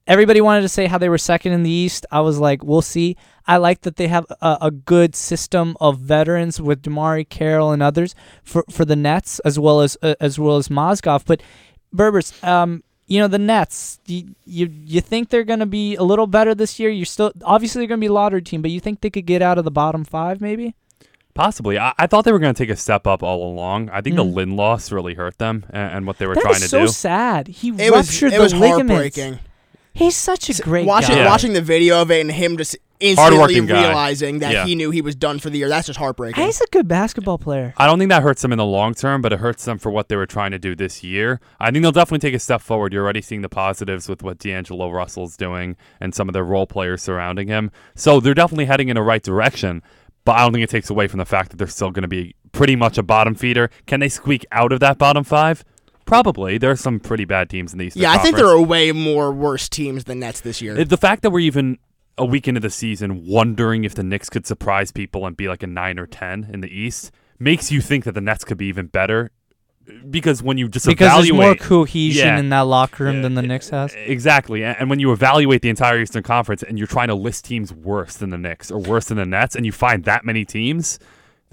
everybody 0.08 0.42
wanted 0.42 0.62
to 0.62 0.70
say 0.70 0.88
how 0.88 0.98
they 0.98 1.10
were 1.10 1.18
second 1.18 1.54
in 1.54 1.64
the 1.64 1.70
East. 1.72 2.06
I 2.12 2.22
was 2.22 2.40
like, 2.40 2.64
we'll 2.64 2.82
see. 2.82 3.16
I 3.48 3.58
like 3.58 3.82
that 3.82 3.96
they 3.98 4.08
have 4.08 4.26
a, 4.42 4.58
a 4.62 4.72
good 4.72 5.16
system 5.16 5.76
of 5.82 6.00
veterans 6.00 6.62
with 6.62 6.82
DeMarre 6.82 7.28
Carroll 7.28 7.72
and 7.72 7.84
others 7.84 8.16
for, 8.44 8.64
for 8.70 8.86
the 8.86 8.96
Nets 8.96 9.40
as 9.40 9.60
well 9.60 9.82
as 9.82 9.98
uh, 10.02 10.16
as 10.20 10.40
well 10.40 10.58
as 10.58 10.70
Mozgov. 10.70 11.24
But 11.26 11.42
Berbers, 11.92 12.34
um, 12.44 12.84
you 13.08 13.20
know 13.20 13.28
the 13.28 13.40
Nets. 13.40 14.00
You 14.08 14.34
you, 14.46 14.70
you 14.86 15.02
think 15.02 15.30
they're 15.30 15.44
going 15.44 15.60
to 15.60 15.66
be 15.66 15.96
a 15.96 16.04
little 16.04 16.28
better 16.28 16.56
this 16.56 16.80
year? 16.80 16.90
You're 16.90 17.06
still 17.06 17.32
obviously 17.44 17.80
they're 17.82 17.88
going 17.88 18.00
to 18.00 18.06
be 18.06 18.08
a 18.10 18.14
lottery 18.14 18.42
team, 18.42 18.62
but 18.62 18.72
you 18.72 18.80
think 18.80 19.02
they 19.02 19.10
could 19.10 19.26
get 19.26 19.42
out 19.42 19.58
of 19.58 19.66
the 19.66 19.72
bottom 19.72 20.04
five 20.06 20.40
maybe? 20.42 20.76
Possibly. 21.34 21.80
I, 21.80 21.94
I 21.98 22.06
thought 22.08 22.26
they 22.26 22.32
were 22.32 22.38
going 22.40 22.54
to 22.54 22.58
take 22.64 22.70
a 22.70 22.76
step 22.76 23.08
up 23.08 23.24
all 23.24 23.52
along. 23.52 23.90
I 23.90 24.02
think 24.02 24.14
Mm. 24.14 24.18
the 24.18 24.24
Lin 24.26 24.56
loss 24.56 24.92
really 24.92 25.16
hurt 25.16 25.40
them 25.40 25.66
and, 25.72 25.92
and 25.98 26.08
what 26.08 26.20
they 26.20 26.28
were 26.28 26.36
That 26.36 26.42
trying 26.42 26.56
is 26.58 26.62
to 26.62 26.68
so 26.70 26.80
do. 26.82 26.88
sad. 26.88 27.48
He 27.48 27.70
it 27.70 27.92
was 27.92 28.08
ruptured 28.08 28.34
it 28.34 28.38
the 28.38 28.44
was 28.44 28.54
ligaments. 28.54 29.18
Heartbreaking. 29.96 30.06
He's 30.06 30.16
such 30.16 30.50
a 30.50 30.62
great 30.62 30.86
watching 30.86 31.16
guy. 31.16 31.24
Yeah. 31.24 31.30
watching 31.30 31.54
the 31.54 31.62
video 31.62 32.02
of 32.02 32.12
it 32.12 32.22
and 32.22 32.32
him 32.32 32.58
just 32.58 32.78
instantly 33.00 33.38
Hardworking 33.38 33.66
guy. 33.66 33.82
realizing 33.88 34.40
that 34.40 34.54
Yeah. 34.54 34.66
he 34.66 34.76
knew 34.76 34.90
he 34.92 35.02
was 35.02 35.16
done 35.16 35.38
for 35.40 35.50
the 35.50 35.58
year. 35.58 35.68
That's 35.68 35.88
just 35.88 36.00
heartbreaking. 36.00 36.42
He's 36.44 36.62
a 36.62 36.66
good 36.72 36.88
basketball 36.88 37.38
player. 37.38 37.74
I 37.78 37.86
don't 37.86 38.00
think 38.00 38.10
that 38.10 38.24
hurts 38.24 38.42
them 38.42 38.54
in 38.54 38.58
the 38.58 38.66
long 38.66 38.94
term, 38.94 39.22
but 39.22 39.34
it 39.34 39.40
hurts 39.40 39.66
them 39.66 39.78
for 39.78 39.90
what 39.92 40.08
they 40.08 40.16
were 40.16 40.26
trying 40.26 40.52
to 40.52 40.60
do 40.60 40.74
this 40.76 41.04
year. 41.04 41.42
I 41.60 41.70
think 41.72 41.84
they'll 41.84 41.92
definitely 41.92 42.20
take 42.28 42.34
a 42.36 42.40
step 42.40 42.62
forward. 42.62 42.94
You're 42.94 43.04
already 43.04 43.22
seeing 43.22 43.42
the 43.42 43.50
positives 43.50 44.08
with 44.08 44.24
what 44.24 44.38
D'Angelo 44.40 44.90
Russell's 44.90 45.36
doing 45.36 45.76
and 46.00 46.16
some 46.16 46.30
of 46.30 46.34
the 46.34 46.44
role 46.44 46.66
players 46.66 47.02
surrounding 47.02 47.48
him. 47.50 47.72
So 47.96 48.20
they're 48.22 48.34
definitely 48.34 48.66
heading 48.66 48.88
in 48.90 48.96
the 48.96 49.02
right 49.02 49.22
direction, 49.24 49.82
but 50.24 50.34
I 50.38 50.40
don't 50.44 50.54
think 50.54 50.64
it 50.64 50.70
takes 50.70 50.90
away 50.90 51.08
from 51.08 51.18
the 51.18 51.26
fact 51.26 51.50
that 51.52 51.58
they're 51.58 51.68
still 51.68 51.92
going 51.92 52.04
to 52.04 52.08
be 52.08 52.36
pretty 52.54 52.78
much 52.78 52.98
a 52.98 53.04
bottom 53.04 53.36
feeder. 53.36 53.70
Can 53.86 54.00
they 54.00 54.10
squeak 54.10 54.46
out 54.52 54.72
of 54.72 54.80
that 54.80 54.98
bottom 54.98 55.24
five? 55.26 55.66
Probably. 56.06 56.58
There 56.58 56.72
are 56.72 56.76
some 56.76 57.00
pretty 57.00 57.26
bad 57.26 57.50
teams 57.50 57.74
in 57.74 57.80
the 57.80 57.86
Eastern 57.86 58.02
yeah, 58.04 58.12
I 58.12 58.18
think 58.18 58.36
there 58.36 58.48
are 58.48 58.62
way 58.62 58.92
more 58.92 59.32
worse 59.32 59.70
teams 59.70 60.04
than 60.04 60.20
Nets 60.20 60.42
this 60.42 60.62
year. 60.62 60.84
The 60.84 60.98
fact 60.98 61.22
that 61.24 61.30
we're 61.32 61.40
even 61.40 61.78
a 62.18 62.26
week 62.26 62.48
into 62.48 62.60
the 62.60 62.70
season 62.70 63.26
wondering 63.26 63.84
if 63.86 63.96
the 63.96 64.04
Knicks 64.04 64.30
could 64.30 64.46
surprise 64.46 64.92
people 64.92 65.26
and 65.26 65.36
be 65.36 65.48
like 65.48 65.64
a 65.64 65.68
9 65.68 65.98
or 66.00 66.06
10 66.06 66.50
in 66.54 66.62
the 66.62 66.70
East 66.70 67.12
makes 67.40 67.72
you 67.72 67.82
think 67.82 68.04
that 68.04 68.12
the 68.14 68.22
Nets 68.22 68.44
could 68.44 68.58
be 68.58 68.68
even 68.68 68.88
better 68.88 69.32
because 70.10 70.42
when 70.42 70.58
you 70.58 70.70
just 70.70 70.86
Because 70.86 71.12
there's 71.14 71.32
more 71.32 71.42
evaluate 71.52 71.60
cohesion 71.60 72.28
Yeah. 72.28 72.40
in 72.40 72.50
that 72.50 72.62
locker 72.62 73.04
room 73.06 73.18
Yeah, 73.18 73.22
than 73.24 73.34
the 73.34 73.42
Knicks 73.42 73.70
has. 73.70 73.94
Exactly. 73.96 74.64
And 74.64 74.90
when 74.90 75.00
you 75.00 75.12
evaluate 75.12 75.62
the 75.62 75.70
entire 75.70 76.00
Eastern 76.00 76.24
Conference 76.24 76.64
and 76.64 76.78
you're 76.78 76.88
trying 76.88 77.10
to 77.10 77.16
list 77.16 77.46
teams 77.46 77.74
worse 77.74 78.16
than 78.16 78.30
the 78.30 78.38
Knicks 78.38 78.72
or 78.72 78.80
worse 78.80 79.06
than 79.06 79.18
the 79.18 79.26
Nets 79.26 79.56
and 79.56 79.66
you 79.66 79.72
find 79.72 80.04
that 80.06 80.24
many 80.24 80.46
teams, 80.46 81.00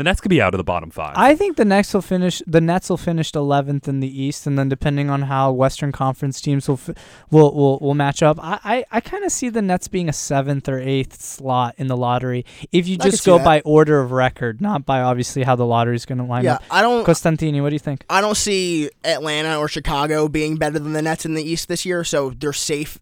the 0.00 0.04
Nets 0.04 0.22
could 0.22 0.30
be 0.30 0.40
out 0.40 0.54
of 0.54 0.58
the 0.58 0.64
bottom 0.64 0.90
5. 0.90 1.12
I 1.14 1.36
think 1.36 1.58
the 1.58 1.64
Nets 1.66 1.92
will 1.92 2.00
finish. 2.00 2.40
The 2.46 2.62
Nets 2.62 2.88
will 2.88 2.96
finish 2.96 3.32
11th 3.32 3.86
in 3.86 4.00
the 4.00 4.08
East, 4.08 4.46
and 4.46 4.58
then 4.58 4.70
depending 4.70 5.10
on 5.10 5.20
how 5.20 5.52
Western 5.52 5.92
Conference 5.92 6.40
teams 6.40 6.66
will 6.66 6.78
fi- 6.78 6.94
will 7.30 7.54
will, 7.54 7.78
will 7.80 7.92
match 7.92 8.22
up, 8.22 8.38
I 8.42 8.58
I, 8.64 8.84
I 8.90 9.00
kind 9.02 9.24
of 9.24 9.30
see 9.30 9.50
the 9.50 9.60
Nets 9.60 9.88
being 9.88 10.08
a 10.08 10.12
seventh 10.14 10.70
or 10.70 10.78
eighth 10.78 11.20
slot 11.20 11.74
in 11.76 11.88
the 11.88 11.98
lottery 11.98 12.46
if 12.72 12.88
you 12.88 12.96
I 12.98 13.10
just 13.10 13.26
go 13.26 13.36
that. 13.36 13.44
by 13.44 13.60
order 13.60 14.00
of 14.00 14.10
record, 14.10 14.62
not 14.62 14.86
by 14.86 15.02
obviously 15.02 15.42
how 15.42 15.54
the 15.54 15.66
lottery 15.66 15.96
is 15.96 16.06
going 16.06 16.16
to 16.16 16.24
line 16.24 16.44
yeah, 16.44 16.54
up. 16.54 16.62
I 16.70 16.80
don't 16.80 17.04
Costantini, 17.04 17.60
what 17.60 17.68
do 17.68 17.74
you 17.74 17.78
think? 17.78 18.06
I 18.08 18.22
don't 18.22 18.38
see 18.38 18.88
Atlanta 19.04 19.58
or 19.58 19.68
Chicago 19.68 20.28
being 20.28 20.56
better 20.56 20.78
than 20.78 20.94
the 20.94 21.02
Nets 21.02 21.26
in 21.26 21.34
the 21.34 21.42
East 21.42 21.68
this 21.68 21.84
year, 21.84 22.04
so 22.04 22.30
they're 22.30 22.54
safe 22.54 22.98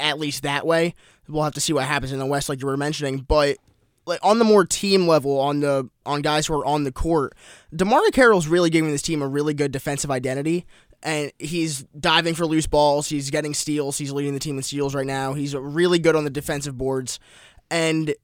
at 0.00 0.18
least 0.18 0.42
that 0.42 0.66
way. 0.66 0.96
We'll 1.28 1.44
have 1.44 1.54
to 1.54 1.60
see 1.60 1.72
what 1.72 1.84
happens 1.84 2.10
in 2.10 2.18
the 2.18 2.26
West, 2.26 2.48
like 2.48 2.60
you 2.60 2.66
were 2.66 2.76
mentioning. 2.76 3.18
But 3.18 3.58
like 4.06 4.20
on 4.22 4.38
the 4.38 4.44
more 4.44 4.64
team 4.64 5.06
level, 5.06 5.38
on 5.38 5.60
the 5.60 5.88
on 6.04 6.22
guys 6.22 6.46
who 6.46 6.54
are 6.54 6.64
on 6.66 6.84
the 6.84 6.92
court, 6.92 7.34
DeMarre 7.74 8.12
Carroll's 8.12 8.46
really 8.46 8.70
giving 8.70 8.90
this 8.90 9.02
team 9.02 9.22
a 9.22 9.28
really 9.28 9.54
good 9.54 9.72
defensive 9.72 10.10
identity. 10.10 10.66
And 11.02 11.32
he's 11.38 11.82
diving 12.00 12.34
for 12.34 12.46
loose 12.46 12.66
balls. 12.66 13.08
He's 13.10 13.30
getting 13.30 13.52
steals. 13.52 13.98
He's 13.98 14.10
leading 14.12 14.32
the 14.32 14.40
team 14.40 14.56
in 14.56 14.62
steals 14.62 14.94
right 14.94 15.06
now. 15.06 15.34
He's 15.34 15.54
really 15.54 15.98
good 15.98 16.16
on 16.16 16.24
the 16.24 16.30
defensive 16.30 16.78
boards. 16.78 17.20
And 17.70 18.14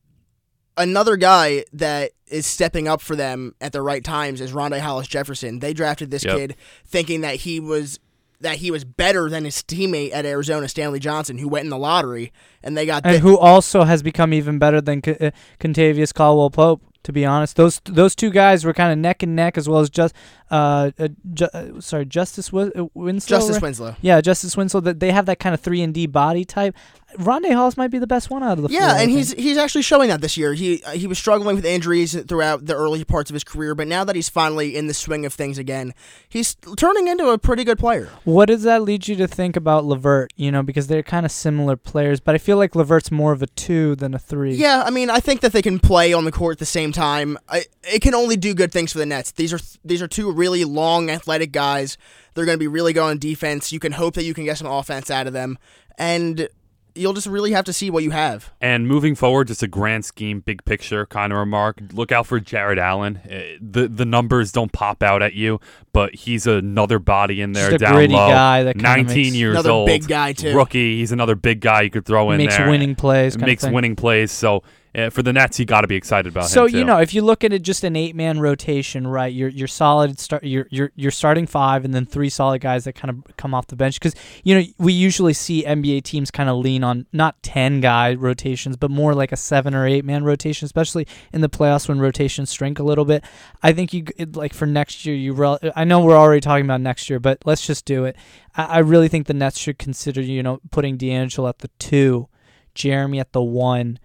another 0.79 1.17
guy 1.17 1.65
that 1.75 2.13
is 2.27 2.47
stepping 2.47 2.89
up 2.89 3.03
for 3.03 3.15
them 3.17 3.55
at 3.61 3.73
the 3.73 3.83
right 3.83 4.03
times 4.03 4.41
is 4.41 4.53
Rondae 4.53 4.81
Hollis 4.81 5.09
Jefferson. 5.09 5.59
They 5.59 5.75
drafted 5.75 6.11
this 6.11 6.25
Yep. 6.25 6.37
kid 6.37 6.57
thinking 6.87 7.21
that 7.21 7.37
he 7.37 7.61
was 7.61 8.01
that 8.41 8.57
he 8.57 8.71
was 8.71 8.85
better 8.85 9.29
than 9.29 9.45
his 9.45 9.57
teammate 9.63 10.13
at 10.13 10.25
Arizona, 10.27 10.69
Stanley 10.69 10.99
Johnson, 10.99 11.39
who 11.39 11.49
went 11.49 11.65
in 11.65 11.71
the 11.71 11.79
lottery, 11.79 12.33
and 12.63 12.77
they 12.77 12.87
got 12.87 13.05
And 13.05 13.17
thi- 13.17 13.21
who 13.21 13.39
also 13.39 13.85
has 13.85 14.03
become 14.03 14.33
even 14.33 14.59
better 14.59 14.81
than 14.81 15.03
K- 15.03 15.17
uh, 15.21 15.31
Kentavious 15.59 16.13
Caldwell 16.15 16.51
Pope. 16.51 16.83
To 17.05 17.13
be 17.13 17.25
honest, 17.25 17.57
those 17.57 17.81
those 17.87 18.15
two 18.15 18.29
guys 18.29 18.63
were 18.67 18.75
kind 18.75 18.93
of 18.93 18.99
neck 18.99 19.23
and 19.23 19.35
neck, 19.35 19.57
as 19.57 19.67
well 19.67 19.81
as 19.81 19.89
just 19.89 20.15
uh, 20.51 20.91
uh, 20.99 21.09
ju- 21.33 21.49
uh 21.55 21.81
sorry 21.81 22.05
Justice 22.05 22.49
Wi- 22.51 22.71
uh, 22.77 22.89
Winslow. 22.93 23.39
Justice 23.39 23.57
right? 23.57 23.63
Winslow. 23.63 23.97
Yeah, 24.03 24.21
Justice 24.21 24.55
Winslow. 24.55 24.81
That 24.83 25.01
they 25.01 25.11
have 25.11 25.25
that 25.25 25.39
kind 25.39 25.55
of 25.55 25.61
three 25.61 25.81
and 25.81 25.95
D 25.95 26.07
body 26.07 26.45
type. 26.45 26.77
Rondae 27.19 27.53
Hollis 27.55 27.77
might 27.77 27.91
be 27.91 27.99
the 27.99 28.07
best 28.07 28.31
one 28.31 28.43
out 28.43 28.59
of 28.59 28.63
the 28.63 28.69
four. 28.69 28.79
Yeah, 28.79 28.95
I 28.95 29.03
and 29.03 29.11
he's 29.11 29.33
he's 29.33 29.57
actually 29.57 29.83
showing 29.83 30.09
that 30.09 30.21
this 30.21 30.37
year. 30.37 30.55
He 30.55 30.83
uh, 30.85 30.93
he 30.93 31.07
was 31.07 31.19
struggling 31.19 31.57
with 31.57 31.65
injuries 31.65 32.21
throughout 32.25 32.67
the 32.67 32.75
early 32.75 33.05
parts 33.05 33.31
of 33.31 33.35
his 33.35 33.45
career, 33.45 33.75
but 33.75 33.89
now 33.89 34.05
that 34.05 34.17
he's 34.17 34.29
finally 34.29 34.77
in 34.77 34.87
the 34.87 34.95
swing 34.95 35.27
of 35.27 35.35
things 35.35 35.59
again, 35.59 35.95
he's 36.29 36.55
turning 36.77 37.09
into 37.09 37.29
a 37.31 37.39
pretty 37.39 37.65
good 37.65 37.79
player. 37.79 38.09
What 38.25 38.47
does 38.47 38.63
that 38.63 38.83
lead 38.83 39.09
you 39.09 39.17
to 39.17 39.27
think 39.27 39.57
about 39.57 39.85
LeVert? 39.85 40.33
You 40.37 40.53
know, 40.53 40.63
because 40.63 40.87
they're 40.87 41.03
kind 41.03 41.27
of 41.27 41.33
similar 41.33 41.77
players, 41.77 42.21
but 42.21 42.35
I 42.35 42.39
feel 42.39 42.57
like 42.57 42.75
LeVert's 42.75 43.11
more 43.11 43.33
of 43.33 43.43
a 43.43 43.47
two 43.49 43.97
than 43.97 44.15
a 44.15 44.19
three. 44.19 44.55
Yeah, 44.55 44.83
I 44.87 44.91
mean, 44.91 45.11
I 45.11 45.21
think 45.21 45.41
that 45.41 45.53
they 45.53 45.63
can 45.63 45.79
play 45.79 46.13
on 46.13 46.25
the 46.25 46.33
court 46.33 46.55
at 46.55 46.59
the 46.59 46.67
same 46.67 46.93
time. 46.93 47.39
I, 47.49 47.65
it 47.83 48.03
can 48.03 48.15
only 48.15 48.37
do 48.37 48.55
good 48.55 48.73
things 48.73 48.93
for 48.93 48.99
the 48.99 49.07
Nets. 49.07 49.33
These 49.33 49.53
are 49.53 49.61
these 49.85 50.01
are 50.01 50.09
two 50.09 50.31
really 50.31 50.65
long, 50.65 51.11
athletic 51.11 51.53
guys. 51.53 51.99
They're 52.35 52.45
going 52.45 52.57
to 52.57 52.63
be 52.63 52.69
really 52.69 52.93
good 52.93 53.03
on 53.03 53.19
defense. 53.19 53.73
You 53.73 53.81
can 53.81 53.93
hope 53.93 54.15
that 54.15 54.25
you 54.25 54.35
can 54.35 54.45
get 54.45 54.59
some 54.59 54.69
offense 54.69 55.11
out 55.11 55.27
of 55.27 55.33
them, 55.33 55.59
and 55.99 56.49
you'll 56.95 57.13
just 57.13 57.27
really 57.27 57.53
have 57.53 57.65
to 57.67 57.73
see 57.73 57.91
what 57.91 58.03
you 58.03 58.11
have. 58.11 58.53
And 58.61 58.87
moving 58.87 59.15
forward, 59.15 59.49
just 59.49 59.63
a 59.63 59.69
grand 59.69 60.05
scheme, 60.05 60.41
big 60.41 60.65
picture 60.65 61.07
kind 61.07 61.33
of 61.33 61.39
remark. 61.39 61.79
Look 61.93 62.13
out 62.13 62.27
for 62.27 62.41
Jarrett 62.41 62.79
Allen. 62.79 63.21
Uh, 63.25 63.57
the 63.61 63.89
the 63.89 64.05
numbers 64.05 64.53
don't 64.53 64.73
pop 64.73 65.03
out 65.03 65.23
at 65.23 65.35
you, 65.35 65.61
but 65.93 66.15
he's 66.15 66.47
another 66.47 66.99
body 66.99 67.41
in 67.41 67.53
there 67.53 67.71
Just 67.71 67.83
a 67.83 67.87
down 67.87 67.95
gritty 67.95 68.15
low. 68.15 68.29
guy 68.29 68.63
that 68.65 68.77
19 68.77 69.17
makes- 69.17 69.35
years 69.37 69.55
Another 69.55 69.71
old, 69.71 69.87
big 69.87 70.07
guy, 70.09 70.33
too. 70.33 70.55
Rookie. 70.57 70.97
He's 70.99 71.13
another 71.13 71.35
big 71.35 71.61
guy 71.61 71.83
you 71.83 71.91
could 71.91 72.05
throw 72.07 72.31
in 72.31 72.39
makes 72.39 72.57
there. 72.57 72.69
winning 72.69 72.95
plays. 72.95 73.37
Kind 73.37 73.47
makes 73.47 73.63
of 73.63 73.69
thing. 73.69 73.75
winning 73.75 73.97
plays. 73.97 74.31
So 74.33 74.63
uh, 74.93 75.09
for 75.09 75.23
the 75.23 75.33
Nets, 75.33 75.59
you 75.61 75.67
got 75.67 75.83
to 75.83 75.87
be 75.87 75.95
excited 75.95 76.33
about 76.33 76.45
him. 76.45 76.49
So 76.49 76.67
you 76.67 76.85
know, 76.85 76.99
if 76.99 77.15
you 77.15 77.23
look 77.23 77.45
at 77.45 77.53
it 77.53 77.63
just 77.63 77.85
an 77.85 77.95
eight 77.95 78.17
man 78.17 78.41
rotation, 78.41 79.07
right? 79.07 79.33
You're 79.33 79.49
you're 79.49 79.69
solid 79.69 80.19
start. 80.19 80.43
You're 80.43 80.67
you're 80.71 80.91
you're 80.97 81.13
starting 81.13 81.47
five, 81.47 81.85
and 81.85 81.95
then 81.95 82.07
three 82.07 82.29
solid 82.29 82.61
guys 82.61 82.85
that 82.85 82.95
kind 82.95 83.11
of 83.11 83.37
come 83.37 83.55
off 83.55 83.69
the 83.69 83.77
bench. 83.77 84.01
Because 84.01 84.17
you 84.43 84.59
know 84.59 84.65
we 84.79 84.93
usually 84.93 85.33
see 85.33 85.63
NBA 85.65 86.03
teams 86.03 86.33
kind 86.33 86.49
of 86.49 86.57
lean 86.57 86.83
on 86.83 87.07
not 87.13 87.41
ten 87.45 87.81
guy 87.81 88.15
rotations, 88.15 88.77
but 88.77 88.91
more 88.91 89.15
like 89.15 89.31
a 89.31 89.37
seven 89.37 89.77
or 89.77 89.87
eight 89.87 90.05
man 90.05 90.25
rotation, 90.25 90.67
especially 90.67 91.07
in 91.33 91.41
the 91.41 91.49
playoffs 91.49 91.89
when 91.89 92.01
rotations 92.01 92.53
shrink 92.53 92.81
a 92.81 92.85
little 92.85 93.05
bit. 93.05 93.25
I 93.63 93.73
think 93.73 93.93
you 93.93 94.05
it, 94.17 94.35
like 94.35 94.53
for 94.53 94.67
next 94.67 95.07
year. 95.07 95.15
You 95.15 95.35
rel- 95.35 95.61
I 95.77 95.85
know 95.85 96.05
we're 96.05 96.17
already 96.17 96.41
talking 96.41 96.65
about 96.65 96.81
next 96.81 97.09
year, 97.09 97.21
but 97.21 97.39
let's 97.45 97.65
just 97.65 97.85
do 97.85 98.07
it. 98.07 98.17
I, 98.57 98.65
I 98.65 98.79
really 98.79 99.07
think 99.07 99.29
the 99.29 99.35
Nets 99.35 99.59
should 99.59 99.79
consider 99.79 100.21
you 100.21 100.43
know 100.43 100.61
putting 100.73 100.97
D'Angelo 100.97 101.49
at 101.49 101.59
the 101.61 101.69
two, 101.79 102.27
Jeremy 102.75 103.21
at 103.21 103.33
the 103.33 103.43
one 103.43 104.01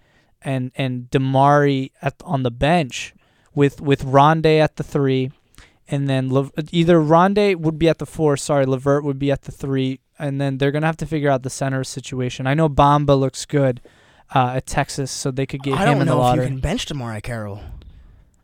and 0.46 0.70
and 0.76 1.10
DeMarre 1.10 1.90
at 2.00 2.14
on 2.24 2.42
the 2.42 2.50
bench 2.50 3.12
with 3.54 3.80
with 3.82 4.02
Rondae 4.04 4.58
at 4.60 4.76
the 4.76 4.82
three, 4.84 5.30
and 5.88 6.08
then 6.08 6.32
Le, 6.32 6.50
either 6.70 6.98
Rondae 6.98 7.56
would 7.56 7.78
be 7.78 7.88
at 7.88 7.98
the 7.98 8.06
four. 8.06 8.36
Sorry, 8.38 8.64
Levert 8.64 9.04
would 9.04 9.18
be 9.18 9.30
at 9.30 9.42
the 9.42 9.52
three, 9.52 10.00
and 10.18 10.40
then 10.40 10.58
they're 10.58 10.70
gonna 10.72 10.86
have 10.86 10.96
to 10.98 11.06
figure 11.06 11.28
out 11.30 11.42
the 11.42 11.50
center 11.50 11.84
situation. 11.84 12.46
I 12.46 12.54
know 12.54 12.68
Bamba 12.68 13.18
looks 13.18 13.44
good 13.44 13.80
uh, 14.34 14.54
at 14.56 14.66
Texas, 14.66 15.10
so 15.10 15.30
they 15.30 15.46
could 15.46 15.62
get 15.62 15.74
I 15.74 15.82
him 15.82 15.84
don't 15.98 16.02
in 16.02 16.08
the 16.08 16.14
know 16.14 16.30
if 16.30 16.36
you 16.36 16.42
can 16.42 16.60
bench 16.60 16.86
DeMarre 16.86 17.22
Carroll. 17.22 17.60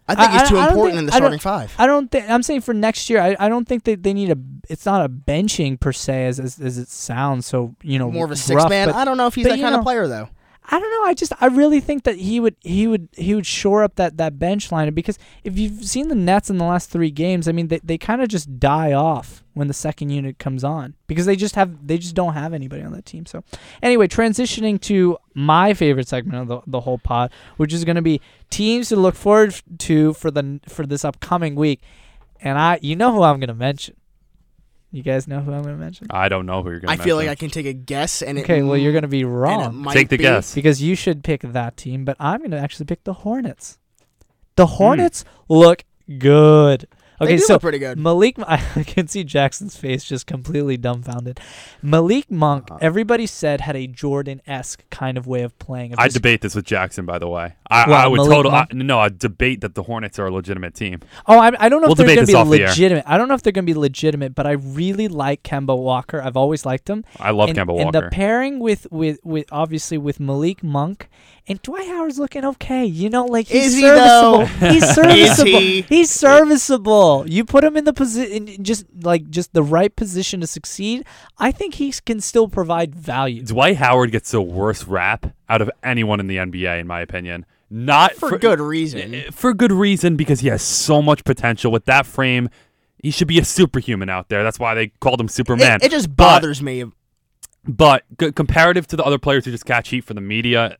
I 0.08 0.16
think 0.16 0.30
I- 0.30 0.38
he's 0.40 0.48
too 0.48 0.56
I- 0.58 0.64
I 0.64 0.68
important 0.68 0.90
think- 0.94 0.98
in 0.98 1.06
the 1.06 1.12
I 1.14 1.16
starting 1.18 1.38
five. 1.38 1.74
I 1.78 1.86
don't 1.86 2.10
think 2.10 2.28
I'm 2.28 2.42
saying 2.42 2.62
for 2.62 2.74
next 2.74 3.08
year. 3.08 3.20
I, 3.20 3.36
I 3.38 3.48
don't 3.48 3.66
think 3.68 3.84
that 3.84 4.02
they 4.02 4.12
need 4.12 4.30
a. 4.30 4.36
It's 4.68 4.84
not 4.84 5.04
a 5.04 5.08
benching 5.08 5.78
per 5.78 5.92
se 5.92 6.26
as 6.26 6.40
as, 6.40 6.58
as 6.60 6.76
it 6.78 6.88
sounds. 6.88 7.46
So 7.46 7.76
you 7.82 7.98
know 8.00 8.10
More 8.10 8.24
of 8.24 8.30
a 8.30 8.34
rough, 8.34 8.38
six 8.40 8.68
man. 8.68 8.88
but 8.88 8.96
I 8.96 9.04
don't 9.04 9.16
know 9.16 9.28
if 9.28 9.34
he's 9.36 9.44
that 9.44 9.60
kind 9.60 9.72
know- 9.72 9.78
of 9.78 9.84
player 9.84 10.08
though. 10.08 10.28
I 10.64 10.78
don't 10.78 10.90
know. 10.90 11.04
I 11.04 11.14
just 11.14 11.32
I 11.40 11.46
really 11.46 11.80
think 11.80 12.04
that 12.04 12.16
he 12.16 12.38
would 12.38 12.54
he 12.60 12.86
would 12.86 13.08
he 13.16 13.34
would 13.34 13.46
shore 13.46 13.82
up 13.82 13.96
that 13.96 14.16
that 14.18 14.38
bench 14.38 14.70
lineup 14.70 14.94
because 14.94 15.18
if 15.42 15.58
you've 15.58 15.84
seen 15.84 16.08
the 16.08 16.14
Nets 16.14 16.50
in 16.50 16.58
the 16.58 16.64
last 16.64 16.88
three 16.88 17.10
games, 17.10 17.48
I 17.48 17.52
mean 17.52 17.68
they 17.68 17.80
they 17.80 17.98
kind 17.98 18.22
of 18.22 18.28
just 18.28 18.60
die 18.60 18.92
off 18.92 19.42
when 19.54 19.66
the 19.66 19.74
second 19.74 20.10
unit 20.10 20.38
comes 20.38 20.62
on 20.62 20.94
because 21.08 21.26
they 21.26 21.34
just 21.34 21.56
have 21.56 21.86
they 21.86 21.98
just 21.98 22.14
don't 22.14 22.34
have 22.34 22.54
anybody 22.54 22.82
on 22.82 22.92
that 22.92 23.06
team. 23.06 23.26
So 23.26 23.42
anyway, 23.82 24.06
transitioning 24.06 24.80
to 24.82 25.18
my 25.34 25.74
favorite 25.74 26.06
segment 26.06 26.42
of 26.42 26.48
the 26.48 26.60
the 26.66 26.80
whole 26.80 26.98
pod, 26.98 27.32
which 27.56 27.72
is 27.72 27.84
going 27.84 27.96
to 27.96 28.02
be 28.02 28.20
teams 28.48 28.88
to 28.90 28.96
look 28.96 29.16
forward 29.16 29.60
to 29.78 30.14
for 30.14 30.30
the 30.30 30.60
for 30.68 30.86
this 30.86 31.04
upcoming 31.04 31.56
week, 31.56 31.80
and 32.40 32.56
I 32.56 32.78
you 32.82 32.94
know 32.94 33.12
who 33.12 33.22
I'm 33.24 33.40
going 33.40 33.48
to 33.48 33.54
mention. 33.54 33.96
You 34.94 35.02
guys 35.02 35.26
know 35.26 35.40
who 35.40 35.52
I'm 35.52 35.62
going 35.62 35.74
to 35.74 35.80
mention? 35.80 36.08
I 36.10 36.28
don't 36.28 36.44
know 36.44 36.62
who 36.62 36.68
you're 36.68 36.80
going 36.80 36.94
to 36.94 37.02
I 37.02 37.04
feel 37.04 37.16
like 37.16 37.28
I 37.28 37.34
can 37.34 37.48
take 37.48 37.64
a 37.64 37.72
guess, 37.72 38.20
and 38.20 38.38
it 38.38 38.42
Okay, 38.42 38.62
well 38.62 38.76
you're 38.76 38.92
going 38.92 39.02
to 39.02 39.08
be 39.08 39.24
wrong. 39.24 39.84
Take 39.90 40.10
the 40.10 40.18
be- 40.18 40.24
guess. 40.24 40.54
because 40.54 40.82
you 40.82 40.94
should 40.94 41.24
pick 41.24 41.40
that 41.40 41.78
team, 41.78 42.04
but 42.04 42.16
I'm 42.20 42.40
going 42.40 42.50
to 42.50 42.58
actually 42.58 42.86
pick 42.86 43.04
the 43.04 43.14
Hornets. 43.14 43.78
The 44.56 44.66
hmm. 44.66 44.74
Hornets 44.74 45.24
look 45.48 45.84
good. 46.18 46.86
They 47.22 47.28
Okay, 47.28 47.36
do 47.36 47.42
so 47.42 47.52
look 47.54 47.62
pretty 47.62 47.78
good. 47.78 47.98
Malik, 47.98 48.36
I 48.46 48.58
can 48.86 49.08
see 49.08 49.24
Jackson's 49.24 49.76
face 49.76 50.04
just 50.04 50.26
completely 50.26 50.76
dumbfounded. 50.76 51.40
Malik 51.82 52.30
Monk, 52.30 52.70
Uh-huh. 52.70 52.78
everybody 52.82 53.26
said 53.26 53.60
had 53.62 53.76
a 53.76 53.86
Jordan 53.86 54.42
esque 54.46 54.82
kind 54.90 55.16
of 55.16 55.26
way 55.26 55.42
of 55.42 55.58
playing. 55.58 55.92
Of 55.92 55.98
I 55.98 56.04
just- 56.04 56.14
debate 56.16 56.40
this 56.40 56.54
with 56.54 56.64
Jackson, 56.64 57.06
by 57.06 57.18
the 57.18 57.28
way. 57.28 57.54
I, 57.70 57.88
Well, 57.88 57.96
I 57.98 58.06
would 58.06 58.16
Malik 58.16 58.30
total. 58.36 58.52
I, 58.52 58.54
Monk? 58.56 58.74
no, 58.74 58.98
I 58.98 59.08
debate 59.08 59.60
that 59.62 59.74
the 59.74 59.82
Hornets 59.84 60.18
are 60.18 60.26
a 60.26 60.30
legitimate 60.30 60.74
team. 60.74 61.00
oh, 61.26 61.38
I, 61.38 61.52
I 61.58 61.68
don't 61.68 61.80
know 61.80 61.88
We'll 61.88 61.92
if 61.92 61.96
they're 61.98 62.06
going 62.14 62.26
to 62.26 62.32
be 62.32 62.34
off 62.34 62.48
the 62.50 62.60
air. 62.62 62.68
legitimate. 62.68 63.04
I 63.06 63.16
don't 63.18 63.28
know 63.28 63.34
if 63.34 63.42
they're 63.42 63.52
going 63.52 63.66
to 63.66 63.72
be 63.72 63.78
legitimate, 63.78 64.34
but 64.34 64.46
I 64.46 64.52
really 64.52 65.08
like 65.08 65.42
Kemba 65.42 65.76
Walker. 65.78 66.20
I've 66.20 66.36
always 66.36 66.66
liked 66.66 66.88
him. 66.90 67.04
I 67.18 67.30
love 67.30 67.48
and, 67.50 67.58
Kemba 67.58 67.76
and 67.80 67.84
Walker. 67.94 68.00
the 68.02 68.08
pairing 68.10 68.58
with, 68.58 68.86
with, 68.90 69.18
with 69.24 69.46
obviously 69.52 69.96
with 69.98 70.20
Malik 70.20 70.62
Monk 70.62 71.08
and 71.48 71.60
Dwight 71.62 71.88
Howard's 71.88 72.18
looking 72.18 72.44
okay. 72.44 72.84
You 72.84 73.10
know, 73.10 73.24
like 73.24 73.48
he's 73.48 73.74
Is 73.74 73.80
serviceable. 73.80 74.38
though? 74.60 74.70
He's 74.72 74.94
serviceable. 74.94 75.60
he? 75.60 75.80
He's 75.82 76.10
serviceable. 76.10 77.11
You 77.26 77.44
put 77.44 77.62
him 77.64 77.76
in 77.76 77.84
the 77.84 77.92
position, 77.92 78.62
just 78.64 78.84
like 79.02 79.28
just 79.30 79.52
the 79.52 79.62
right 79.62 79.94
position 79.94 80.40
to 80.40 80.46
succeed. 80.46 81.04
I 81.38 81.52
think 81.52 81.74
he 81.74 81.92
can 82.04 82.20
still 82.20 82.48
provide 82.48 82.94
value. 82.94 83.42
Dwight 83.42 83.76
Howard 83.76 84.10
gets 84.12 84.30
the 84.30 84.40
worst 84.42 84.86
rap 84.86 85.34
out 85.48 85.60
of 85.62 85.70
anyone 85.82 86.18
in 86.20 86.26
the 86.26 86.36
NBA, 86.36 86.80
in 86.80 86.86
my 86.86 87.00
opinion. 87.00 87.46
Not 87.70 88.12
for 88.12 88.36
good 88.38 88.60
reason. 88.60 89.24
for 89.32 89.54
good 89.54 89.72
reason 89.72 90.16
because 90.16 90.40
he 90.40 90.48
has 90.48 90.62
so 90.62 91.00
much 91.00 91.24
potential 91.24 91.72
with 91.72 91.84
that 91.86 92.04
frame. 92.06 92.48
He 93.02 93.10
should 93.10 93.28
be 93.28 93.38
a 93.38 93.44
superhuman 93.44 94.08
out 94.10 94.28
there. 94.28 94.42
That's 94.42 94.58
why 94.58 94.74
they 94.74 94.88
called 95.00 95.20
him 95.20 95.28
Superman. 95.28 95.76
It, 95.82 95.86
it 95.86 95.90
just 95.90 96.08
But- 96.14 96.16
bothers 96.40 96.62
me. 96.62 96.84
But 97.64 98.02
comparative 98.34 98.88
to 98.88 98.96
the 98.96 99.04
other 99.04 99.18
players 99.18 99.44
who 99.44 99.52
just 99.52 99.64
catch 99.64 99.90
heat 99.90 100.02
for 100.04 100.14
the 100.14 100.20
media, 100.20 100.64
eh, 100.64 100.74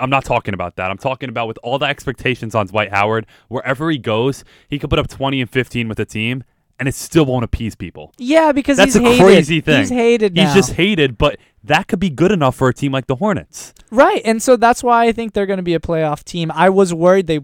I'm 0.00 0.10
not 0.10 0.24
talking 0.24 0.54
about 0.54 0.76
that. 0.76 0.90
I'm 0.90 0.98
talking 0.98 1.28
about 1.28 1.48
with 1.48 1.58
all 1.62 1.78
the 1.78 1.86
expectations 1.86 2.54
on 2.54 2.66
Dwight 2.66 2.90
Howard, 2.90 3.26
wherever 3.48 3.90
he 3.90 3.98
goes, 3.98 4.44
he 4.68 4.78
could 4.78 4.90
put 4.90 4.98
up 4.98 5.08
20 5.08 5.40
and 5.40 5.50
15 5.50 5.88
with 5.88 5.98
a 6.00 6.04
team, 6.04 6.44
and 6.78 6.88
it 6.88 6.94
still 6.94 7.24
won't 7.26 7.44
appease 7.44 7.74
people. 7.74 8.12
Yeah, 8.18 8.52
because 8.52 8.76
That's 8.76 8.94
he's 8.94 9.02
a 9.02 9.04
hated. 9.08 9.22
crazy 9.24 9.60
thing. 9.60 9.80
He's 9.80 9.88
hated 9.90 10.34
now. 10.34 10.44
He's 10.46 10.54
just 10.54 10.72
hated, 10.74 11.18
but 11.18 11.38
that 11.64 11.88
could 11.88 11.98
be 12.00 12.10
good 12.10 12.30
enough 12.32 12.54
for 12.56 12.68
a 12.68 12.74
team 12.74 12.92
like 12.92 13.06
the 13.06 13.16
Hornets. 13.16 13.74
right, 13.90 14.22
and 14.24 14.42
so 14.42 14.56
that's 14.56 14.82
why 14.82 15.06
I 15.06 15.12
think 15.12 15.32
they're 15.32 15.46
going 15.46 15.56
to 15.58 15.62
be 15.62 15.74
a 15.74 15.80
playoff 15.80 16.22
team. 16.24 16.50
I 16.54 16.68
was 16.70 16.92
worried 16.94 17.26
they, 17.26 17.40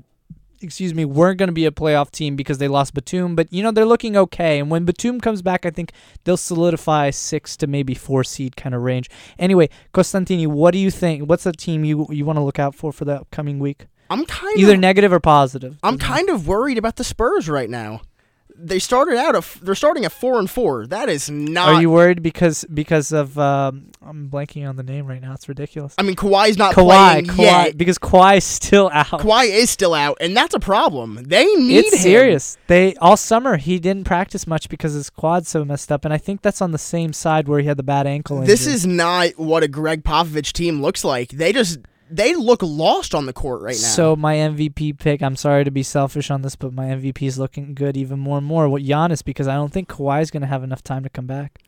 excuse 0.65 0.95
me, 0.95 1.05
weren't 1.05 1.39
going 1.39 1.49
to 1.49 1.53
be 1.53 1.67
a 1.67 1.71
playoff 1.71 2.11
team 2.11 2.35
because 2.35 2.59
they 2.59 2.69
lost 2.69 2.95
Batum, 2.95 3.37
but 3.37 3.53
you 3.53 3.63
know 3.63 3.71
they're 3.71 3.85
looking 3.85 4.17
okay. 4.17 4.59
And 4.59 4.71
when 4.71 4.85
Batum 4.85 5.21
comes 5.21 5.43
back, 5.43 5.65
I 5.65 5.71
think 5.71 5.93
they'll 6.25 6.37
solidify 6.37 7.11
six 7.11 7.57
to 7.59 7.67
maybe 7.67 7.95
four 7.95 8.25
seed 8.25 8.57
kind 8.57 8.75
of 8.75 8.83
range. 8.83 9.09
Anyway, 9.39 9.69
Costantini, 9.93 10.47
what 10.47 10.73
do 10.73 10.79
you 10.79 10.91
think? 10.91 11.29
What's 11.29 11.45
the 11.45 11.53
team 11.53 11.85
you 11.85 12.07
you 12.11 12.25
want 12.25 12.39
to 12.39 12.43
look 12.43 12.59
out 12.59 12.75
for 12.75 12.93
for 12.93 13.05
the 13.05 13.21
upcoming 13.21 13.59
week? 13.59 13.87
I'm 14.11 14.25
kind 14.27 14.57
of. 14.57 14.63
Either 14.63 14.75
of 14.75 14.81
negative 14.81 15.13
or 15.13 15.21
positive. 15.21 15.79
I'm 15.83 15.99
kind 15.99 16.29
of 16.29 16.47
worried 16.47 16.79
about 16.79 16.97
the 16.97 17.05
Spurs 17.05 17.49
right 17.49 17.71
now. 17.71 18.03
They 18.57 18.79
started 18.79 19.17
out 19.17 19.35
a, 19.35 19.65
they're 19.65 19.75
starting 19.75 20.05
at 20.05 20.13
four 20.13 20.39
and 20.39 20.49
four. 20.49 20.87
That 20.87 21.09
is 21.09 21.29
not. 21.29 21.69
Are 21.69 21.81
you 21.81 21.91
worried 21.91 22.23
because 22.23 22.65
because 22.73 23.13
of 23.13 23.39
um, 23.39 23.91
I'm 24.01 24.29
blanking 24.29 24.69
on 24.69 24.77
the 24.77 24.83
name 24.83 25.07
right 25.07 25.21
now. 25.21 25.33
It's 25.33 25.49
ridiculous. 25.49 25.95
I 25.99 26.03
mean, 26.03 26.15
Kawhi's 26.15 26.57
not 26.57 26.75
Kawhi, 26.75 26.85
playing 26.85 27.27
Kawhi, 27.27 27.39
yet. 27.39 27.79
because 27.79 27.99
Kawhi's 27.99 28.45
still 28.45 28.91
out. 28.93 29.07
Kawhi 29.07 29.47
is 29.49 29.71
still 29.71 29.95
out, 29.95 30.19
and 30.21 30.37
that's 30.37 30.55
a 30.55 30.61
problem. 30.61 31.25
They 31.25 31.45
need 31.57 31.79
it's 31.79 31.95
him. 31.95 32.01
serious. 32.01 32.57
They 32.67 32.95
all 32.97 33.17
summer 33.17 33.57
he 33.57 33.79
didn't 33.79 34.05
practice 34.05 34.47
much 34.47 34.69
because 34.69 34.93
his 34.93 35.11
quad's 35.11 35.49
so 35.49 35.65
messed 35.65 35.91
up, 35.91 36.05
and 36.05 36.15
I 36.15 36.19
think 36.19 36.43
that's 36.43 36.63
on 36.63 36.71
the 36.71 36.79
same 36.79 37.13
side 37.13 37.49
where 37.49 37.61
he 37.61 37.67
had 37.67 37.77
the 37.77 37.83
bad 37.83 38.07
ankle. 38.07 38.41
This 38.43 38.67
is 38.67 38.87
not 38.87 39.31
what 39.37 39.63
a 39.63 39.69
Gregg 39.69 40.05
Popovich 40.05 40.53
team 40.53 40.81
looks 40.81 41.05
like. 41.05 41.31
They 41.31 41.53
just 41.53 41.81
they 42.11 42.35
look 42.35 42.63
lost 42.63 43.15
on 43.15 43.27
the 43.27 43.33
court 43.33 43.63
right 43.63 43.75
now. 43.75 43.89
So 43.89 44.17
my 44.17 44.37
MVP 44.37 44.99
pick. 44.99 45.23
I'm 45.23 45.37
sorry 45.37 45.65
to 45.65 45.71
be 45.71 45.83
selfish 45.83 46.31
on 46.31 46.43
this, 46.43 46.57
but 46.57 46.73
my 46.73 46.87
MVP 46.87 47.23
is 47.23 47.39
looking 47.39 47.75
good 47.75 47.97
even 47.97 48.19
more 48.19 48.39
and 48.39 48.47
more. 48.47 48.69
What 48.69 48.83
Giannis 48.83 49.25
because 49.25 49.49
I 49.49 49.55
don't 49.55 49.73
think 49.73 49.89
Kawhi's 49.89 50.31
going 50.31 50.43
to 50.43 50.47
have 50.47 50.63
enough 50.63 50.83
time 50.83 51.03
to 51.05 51.09
come 51.09 51.27
back. 51.27 51.61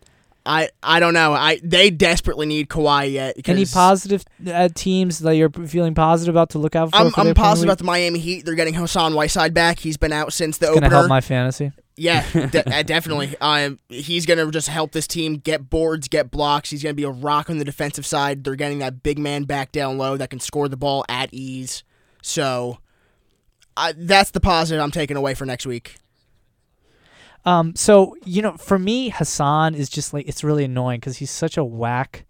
I 0.46 0.68
I 0.82 1.00
don't 1.00 1.14
know. 1.14 1.32
I 1.32 1.60
they 1.62 1.90
desperately 1.90 2.46
need 2.46 2.68
Kawhi 2.68 3.12
yet. 3.12 3.36
Any 3.46 3.66
positive 3.66 4.24
uh, 4.46 4.68
teams 4.74 5.18
that 5.20 5.34
you're 5.34 5.50
feeling 5.50 5.94
positive 5.94 6.32
about 6.34 6.50
to 6.50 6.58
look 6.58 6.76
out 6.76 6.90
for? 6.90 6.96
I'm, 6.96 7.10
for 7.10 7.20
I'm 7.22 7.34
positive 7.34 7.68
about 7.68 7.78
the 7.78 7.84
Miami 7.84 8.20
Heat. 8.20 8.44
They're 8.44 8.54
getting 8.54 8.74
Hassan 8.74 9.14
Whiteside 9.14 9.52
back. 9.54 9.80
He's 9.80 9.96
been 9.96 10.12
out 10.12 10.32
since 10.32 10.58
the 10.58 10.66
It's 10.66 10.74
gonna 10.74 10.88
help 10.88 11.08
my 11.08 11.20
fantasy. 11.20 11.72
Yeah, 11.96 12.24
de- 12.32 12.74
uh, 12.74 12.82
definitely. 12.82 13.34
Um, 13.40 13.78
he's 13.88 14.26
gonna 14.26 14.50
just 14.50 14.68
help 14.68 14.92
this 14.92 15.06
team 15.06 15.36
get 15.36 15.70
boards, 15.70 16.08
get 16.08 16.30
blocks. 16.30 16.70
He's 16.70 16.82
gonna 16.82 16.94
be 16.94 17.04
a 17.04 17.10
rock 17.10 17.48
on 17.48 17.58
the 17.58 17.64
defensive 17.64 18.04
side. 18.06 18.44
They're 18.44 18.54
getting 18.54 18.80
that 18.80 19.02
big 19.02 19.18
man 19.18 19.44
back 19.44 19.72
down 19.72 19.96
low 19.98 20.16
that 20.16 20.30
can 20.30 20.40
score 20.40 20.68
the 20.68 20.76
ball 20.76 21.04
at 21.08 21.32
ease. 21.32 21.84
So, 22.22 22.78
uh, 23.76 23.94
that's 23.96 24.30
the 24.30 24.40
positive 24.40 24.82
I'm 24.82 24.90
taking 24.90 25.16
away 25.16 25.34
for 25.34 25.46
next 25.46 25.66
week. 25.66 25.96
Um, 27.46 27.74
so 27.76 28.16
you 28.24 28.42
know, 28.42 28.56
for 28.56 28.78
me, 28.78 29.08
Hassan 29.08 29.74
is 29.74 29.88
just 29.88 30.12
like 30.12 30.28
it's 30.28 30.44
really 30.44 30.64
annoying 30.64 31.00
because 31.00 31.18
he's 31.18 31.30
such 31.30 31.56
a 31.56 31.64
whack 31.64 32.26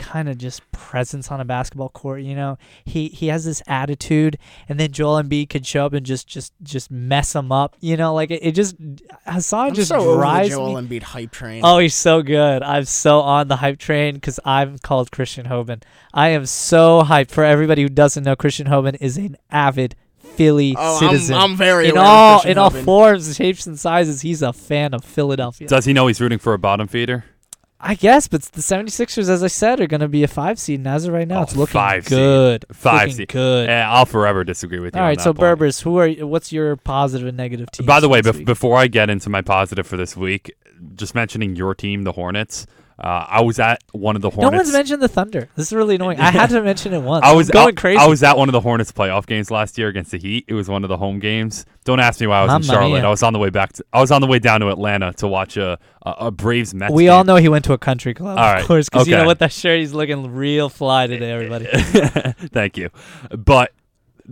kind 0.00 0.28
of 0.28 0.38
just 0.38 0.68
presence 0.72 1.30
on 1.30 1.40
a 1.40 1.44
basketball 1.44 1.90
court. 1.90 2.22
You 2.22 2.34
know, 2.34 2.58
he 2.84 3.08
he 3.08 3.28
has 3.28 3.44
this 3.44 3.62
attitude, 3.68 4.38
and 4.68 4.80
then 4.80 4.90
Joel 4.90 5.22
Embiid 5.22 5.50
could 5.50 5.66
show 5.66 5.86
up 5.86 5.92
and 5.92 6.04
just 6.04 6.26
just 6.26 6.52
just 6.62 6.90
mess 6.90 7.34
him 7.36 7.52
up. 7.52 7.76
You 7.80 7.96
know, 7.96 8.14
like 8.14 8.30
it, 8.30 8.40
it 8.42 8.52
just 8.56 8.76
Hassan 9.26 9.68
I'm 9.68 9.74
just 9.74 9.88
so 9.88 9.96
over 9.96 10.10
the 10.12 10.16
drives 10.16 10.48
Joel 10.48 10.80
me. 10.80 10.88
Embiid 10.88 11.02
hype 11.02 11.30
train. 11.30 11.60
Oh, 11.64 11.78
he's 11.78 11.94
so 11.94 12.22
good. 12.22 12.62
I'm 12.62 12.84
so 12.84 13.20
on 13.20 13.48
the 13.48 13.56
hype 13.56 13.78
train 13.78 14.14
because 14.14 14.40
I'm 14.44 14.78
called 14.78 15.12
Christian 15.12 15.46
Hoban. 15.46 15.82
I 16.12 16.30
am 16.30 16.46
so 16.46 17.02
hyped. 17.02 17.30
For 17.30 17.44
everybody 17.44 17.82
who 17.82 17.88
doesn't 17.88 18.24
know, 18.24 18.34
Christian 18.34 18.66
Hoban 18.66 18.96
is 19.00 19.16
an 19.18 19.36
avid 19.50 19.94
Philly 20.18 20.74
Oh, 20.78 20.98
citizen. 20.98 21.36
I'm, 21.36 21.52
I'm 21.52 21.56
very 21.56 21.88
in 21.88 21.98
all 21.98 22.38
Christian 22.40 22.52
in 22.52 22.58
all 22.58 22.70
forms, 22.70 23.36
shapes, 23.36 23.66
and 23.66 23.78
sizes, 23.78 24.22
he's 24.22 24.42
a 24.42 24.52
fan 24.52 24.94
of 24.94 25.04
Philadelphia. 25.04 25.68
Does 25.68 25.84
he 25.84 25.92
know 25.92 26.06
he's 26.06 26.20
rooting 26.20 26.38
for 26.38 26.54
a 26.54 26.58
bottom 26.58 26.88
feeder? 26.88 27.24
I 27.82 27.94
guess, 27.94 28.28
but 28.28 28.42
the 28.42 28.60
76ers, 28.60 29.30
as 29.30 29.42
I 29.42 29.46
said, 29.46 29.80
are 29.80 29.86
going 29.86 30.02
to 30.02 30.08
be 30.08 30.22
a 30.22 30.28
five 30.28 30.58
seed. 30.58 30.80
And 30.80 30.86
as 30.86 31.06
of 31.06 31.14
right 31.14 31.26
now, 31.26 31.40
Oh, 31.40 31.42
it's 31.44 31.56
looking 31.56 31.72
five 31.72 32.04
good. 32.04 32.66
It's 32.68 32.78
Five 32.78 33.00
looking 33.08 33.16
seed. 33.16 33.28
good. 33.28 33.68
Eh, 33.70 33.82
I'll 33.88 34.04
forever 34.06 34.44
disagree 34.44 34.80
with 34.80 34.94
you. 34.94 35.00
All 35.00 35.06
right, 35.06 35.18
so 35.20 35.30
point. 35.32 35.38
Berbers, 35.40 35.80
who 35.80 35.96
are 35.96 36.06
you- 36.06 36.26
what's 36.26 36.52
your 36.52 36.76
positive 36.76 37.26
and 37.26 37.36
negative 37.38 37.70
team? 37.70 37.86
By 37.86 38.00
the 38.00 38.08
way, 38.08 38.20
bef- 38.20 38.44
before 38.44 38.76
I 38.76 38.86
get 38.86 39.08
into 39.08 39.30
my 39.30 39.40
positive 39.40 39.86
for 39.86 39.96
this 39.96 40.14
week, 40.16 40.52
just 40.94 41.14
mentioning 41.14 41.56
your 41.56 41.74
team, 41.74 42.02
the 42.04 42.12
Hornets. 42.12 42.66
Uh, 43.00 43.24
I 43.28 43.40
was 43.40 43.58
at 43.58 43.82
one 43.92 44.14
of 44.14 44.20
the 44.20 44.28
Hornets. 44.28 44.52
no 44.52 44.58
one's 44.58 44.72
mentioned 44.72 45.00
the 45.02 45.08
Thunder. 45.08 45.48
This 45.56 45.68
is 45.68 45.72
really 45.72 45.94
annoying. 45.94 46.20
I 46.20 46.30
had 46.30 46.50
to 46.50 46.60
mention 46.60 46.92
it 46.92 47.00
once. 47.00 47.24
I 47.24 47.32
was 47.32 47.48
I'm 47.48 47.54
going 47.54 47.78
I, 47.78 47.80
crazy. 47.80 47.98
I 47.98 48.06
was 48.06 48.22
at 48.22 48.36
one 48.36 48.50
of 48.50 48.52
the 48.52 48.60
Hornets 48.60 48.92
playoff 48.92 49.24
games 49.24 49.50
last 49.50 49.78
year 49.78 49.88
against 49.88 50.10
the 50.10 50.18
Heat. 50.18 50.44
It 50.48 50.54
was 50.54 50.68
one 50.68 50.84
of 50.84 50.88
the 50.88 50.98
home 50.98 51.18
games. 51.18 51.64
Don't 51.84 51.98
ask 51.98 52.20
me 52.20 52.26
why 52.26 52.40
I 52.40 52.44
was 52.44 52.54
in 52.54 52.62
Charlotte. 52.74 52.98
mia. 53.00 53.06
I 53.06 53.10
was 53.10 53.22
on 53.22 53.32
the 53.32 53.38
way 53.38 53.48
back. 53.48 53.72
To, 53.72 53.84
I 53.90 54.00
was 54.02 54.10
on 54.10 54.20
the 54.20 54.26
way 54.26 54.38
down 54.38 54.60
to 54.60 54.68
Atlanta 54.68 55.14
to 55.14 55.28
watch 55.28 55.56
a 55.56 55.78
a, 56.02 56.10
a 56.18 56.30
Braves 56.30 56.74
Mets. 56.74 56.92
we 56.92 57.04
game. 57.04 57.12
all 57.12 57.24
know 57.24 57.36
he 57.36 57.48
went 57.48 57.64
to 57.66 57.72
a 57.72 57.78
country 57.78 58.12
club, 58.12 58.38
All 58.38 58.58
of 58.58 58.66
course, 58.66 58.88
because 58.88 59.08
you 59.08 59.16
know 59.16 59.26
what 59.26 59.38
that 59.38 59.52
shirt. 59.52 59.80
He's 59.80 59.94
looking 59.94 60.32
real 60.34 60.68
fly 60.68 61.06
today, 61.06 61.30
everybody. 61.30 61.66
Thank 62.52 62.76
you, 62.76 62.90
but 63.30 63.72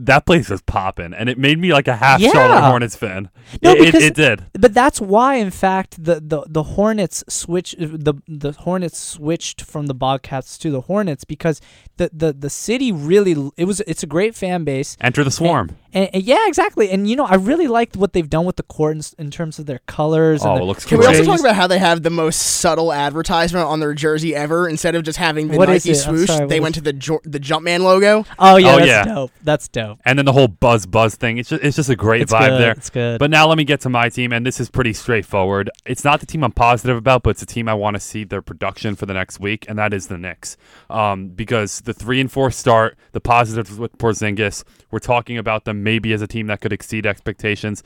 that 0.04 0.26
place 0.26 0.48
was 0.48 0.62
popping, 0.62 1.12
and 1.14 1.28
it 1.28 1.38
made 1.38 1.58
me 1.58 1.72
like 1.72 1.88
a 1.88 1.96
half 1.96 2.20
Yeah. 2.20 2.30
Charlotte 2.32 2.62
Hornets 2.68 2.96
fan. 2.96 3.30
No, 3.62 3.72
it, 3.72 3.78
it, 3.78 3.84
because- 3.86 4.02
it 4.04 4.14
did. 4.14 4.44
But 4.52 4.74
that's 4.74 5.00
why, 5.00 5.36
in 5.36 5.50
fact, 5.50 6.02
the, 6.02 6.20
the, 6.20 6.42
the 6.46 6.62
Hornets 6.62 7.24
switch 7.28 7.74
the 7.78 8.14
the 8.26 8.52
Hornets 8.52 8.98
switched 8.98 9.62
from 9.62 9.86
the 9.86 9.94
Bobcats 9.94 10.58
to 10.58 10.70
the 10.70 10.82
Hornets 10.82 11.24
because 11.24 11.60
the, 11.96 12.10
the, 12.12 12.32
the 12.32 12.50
city 12.50 12.92
really 12.92 13.50
it 13.56 13.64
was 13.64 13.80
it's 13.86 14.02
a 14.02 14.06
great 14.06 14.34
fan 14.34 14.64
base. 14.64 14.96
Enter 15.00 15.24
the 15.24 15.30
swarm. 15.30 15.76
And, 15.92 16.10
and 16.12 16.22
yeah, 16.22 16.46
exactly. 16.46 16.90
And 16.90 17.08
you 17.08 17.16
know, 17.16 17.24
I 17.24 17.36
really 17.36 17.66
liked 17.66 17.96
what 17.96 18.12
they've 18.12 18.28
done 18.28 18.44
with 18.44 18.56
the 18.56 18.62
court 18.64 18.96
in, 18.96 19.02
in 19.26 19.30
terms 19.30 19.58
of 19.58 19.66
their 19.66 19.80
colors. 19.86 20.44
Oh, 20.44 20.50
and 20.50 20.56
it 20.58 20.60
the- 20.60 20.66
looks 20.66 20.84
Can 20.84 20.98
we 20.98 21.06
also 21.06 21.24
talk 21.24 21.40
about 21.40 21.54
how 21.54 21.66
they 21.66 21.78
have 21.78 22.02
the 22.02 22.10
most 22.10 22.36
subtle 22.36 22.92
advertisement 22.92 23.66
on 23.66 23.80
their 23.80 23.94
jersey 23.94 24.34
ever? 24.34 24.68
Instead 24.68 24.94
of 24.94 25.02
just 25.02 25.18
having 25.18 25.48
the 25.48 25.56
What 25.56 25.70
is 25.70 25.86
Nike 25.86 25.94
swoosh, 25.98 26.26
sorry, 26.28 26.46
they 26.46 26.60
went 26.60 26.74
to 26.74 26.80
the 26.82 26.92
jo- 26.92 27.20
the 27.24 27.40
Jumpman 27.40 27.80
logo. 27.80 28.26
Oh 28.38 28.56
yeah, 28.56 28.74
Oh, 28.74 28.76
that's 28.76 28.86
yeah. 28.88 29.04
dope. 29.04 29.30
That's 29.42 29.68
dope. 29.68 29.87
And 30.04 30.18
then 30.18 30.26
the 30.26 30.32
whole 30.32 30.48
buzz 30.48 30.86
buzz 30.86 31.14
thing. 31.14 31.38
It's 31.38 31.48
just 31.48 31.62
it's 31.62 31.76
just 31.76 31.90
a 31.90 31.96
great 31.96 32.22
It's 32.22 32.32
vibe 32.32 32.48
good. 32.48 32.60
there. 32.60 32.72
It's 32.72 32.90
good. 32.90 33.18
But 33.18 33.30
now 33.30 33.46
let 33.46 33.58
me 33.58 33.64
get 33.64 33.80
to 33.82 33.88
my 33.88 34.08
team, 34.08 34.32
and 34.32 34.44
this 34.44 34.60
is 34.60 34.70
pretty 34.70 34.92
straightforward. 34.92 35.70
It's 35.84 36.04
not 36.04 36.20
the 36.20 36.26
team 36.26 36.42
I'm 36.44 36.52
positive 36.52 36.96
about, 36.96 37.22
but 37.22 37.30
it's 37.30 37.42
a 37.42 37.46
team 37.46 37.68
I 37.68 37.74
want 37.74 37.94
to 37.94 38.00
see 38.00 38.24
their 38.24 38.42
production 38.42 38.96
for 38.96 39.06
the 39.06 39.14
next 39.14 39.40
week, 39.40 39.66
and 39.68 39.78
that 39.78 39.92
is 39.92 40.06
the 40.08 40.18
Knicks. 40.18 40.56
Um, 40.90 41.28
because 41.28 41.80
the 41.80 41.94
three 41.94 42.20
and 42.20 42.30
four 42.30 42.50
start, 42.50 42.96
the 43.12 43.20
positives 43.20 43.78
with 43.78 43.96
Porzingis, 43.98 44.64
we're 44.90 44.98
talking 44.98 45.38
about 45.38 45.64
them 45.64 45.82
maybe 45.82 46.12
as 46.12 46.22
a 46.22 46.26
team 46.26 46.46
that 46.48 46.60
could 46.60 46.72
exceed 46.72 47.06
expectations. 47.06 47.82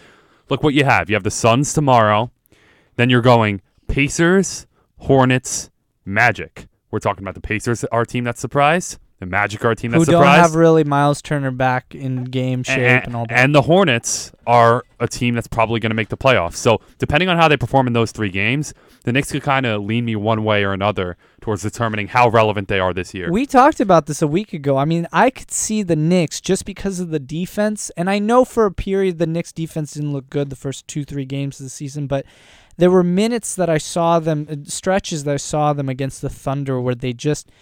Look 0.48 0.62
what 0.62 0.74
you 0.74 0.84
have. 0.84 1.08
You 1.08 1.16
have 1.16 1.24
the 1.24 1.30
Suns 1.30 1.72
tomorrow, 1.72 2.30
then 2.96 3.10
you're 3.10 3.22
going 3.22 3.60
Pacers, 3.88 4.66
Hornets, 4.98 5.70
Magic. 6.04 6.66
We're 6.90 6.98
talking 6.98 7.24
about 7.24 7.34
the 7.34 7.40
Pacers, 7.40 7.84
our 7.84 8.04
team 8.04 8.24
that's 8.24 8.40
surprised. 8.40 8.98
The 9.22 9.26
Magic, 9.26 9.64
our 9.64 9.76
team 9.76 9.92
Who 9.92 10.00
that's 10.00 10.11
don't 10.11 10.20
surprised. 10.20 10.42
have 10.42 10.54
really 10.56 10.82
Myles 10.82 11.22
Turner 11.22 11.52
back 11.52 11.94
in 11.94 12.24
game 12.24 12.64
shape 12.64 13.04
and, 13.04 13.14
all 13.14 13.24
that. 13.26 13.38
And 13.38 13.54
the 13.54 13.62
Hornets 13.62 14.32
are 14.48 14.82
a 14.98 15.06
team 15.06 15.37
that's 15.37 15.46
probably 15.46 15.78
going 15.78 15.90
to 15.90 15.94
make 15.94 16.08
the 16.08 16.16
playoffs. 16.16 16.56
So 16.56 16.80
depending 16.98 17.28
on 17.28 17.37
how 17.37 17.46
they 17.46 17.56
perform 17.56 17.87
in 17.87 17.92
those 17.92 18.11
three 18.11 18.30
games, 18.30 18.74
the 19.04 19.12
Knicks 19.12 19.30
could 19.30 19.44
kind 19.44 19.64
of 19.64 19.85
lean 19.85 20.04
me 20.06 20.16
one 20.16 20.42
way 20.42 20.64
or 20.64 20.72
another 20.72 21.16
towards 21.40 21.62
determining 21.62 22.08
how 22.08 22.30
relevant 22.30 22.66
they 22.66 22.80
are 22.80 22.92
this 22.92 23.14
year. 23.14 23.30
We 23.30 23.46
talked 23.46 23.78
about 23.78 24.06
this 24.06 24.22
a 24.22 24.26
week 24.26 24.52
ago. 24.52 24.76
I 24.76 24.87
mean, 24.87 25.06
I 25.12 25.30
could 25.30 25.52
see 25.52 25.85
the 25.85 25.94
Knicks 25.94 26.40
just 26.40 26.64
because 26.64 26.98
of 26.98 27.11
the 27.11 27.20
defense, 27.20 27.92
and 27.96 28.11
I 28.11 28.18
know 28.18 28.44
for 28.44 28.66
a 28.66 28.72
period 28.72 29.18
the 29.18 29.28
Knicks 29.28 29.52
defense 29.52 29.92
didn't 29.92 30.12
look 30.12 30.30
good 30.30 30.50
the 30.50 30.56
first 30.56 30.88
two, 30.88 31.04
three 31.04 31.26
games 31.26 31.61
of 31.61 31.66
the 31.66 31.70
season, 31.70 32.08
but 32.08 32.26
there 32.76 32.90
were 32.90 33.04
minutes 33.04 33.54
that 33.54 33.70
I 33.70 33.78
saw 33.78 34.18
them, 34.18 34.48
uh, 34.50 34.56
stretches 34.64 35.22
that 35.24 35.35
I 35.35 35.37
saw 35.37 35.72
them 35.72 35.88
against 35.88 36.22
the 36.22 36.28
Thunder 36.28 36.80
where 36.80 36.96
they 36.96 37.12
just, 37.12 37.52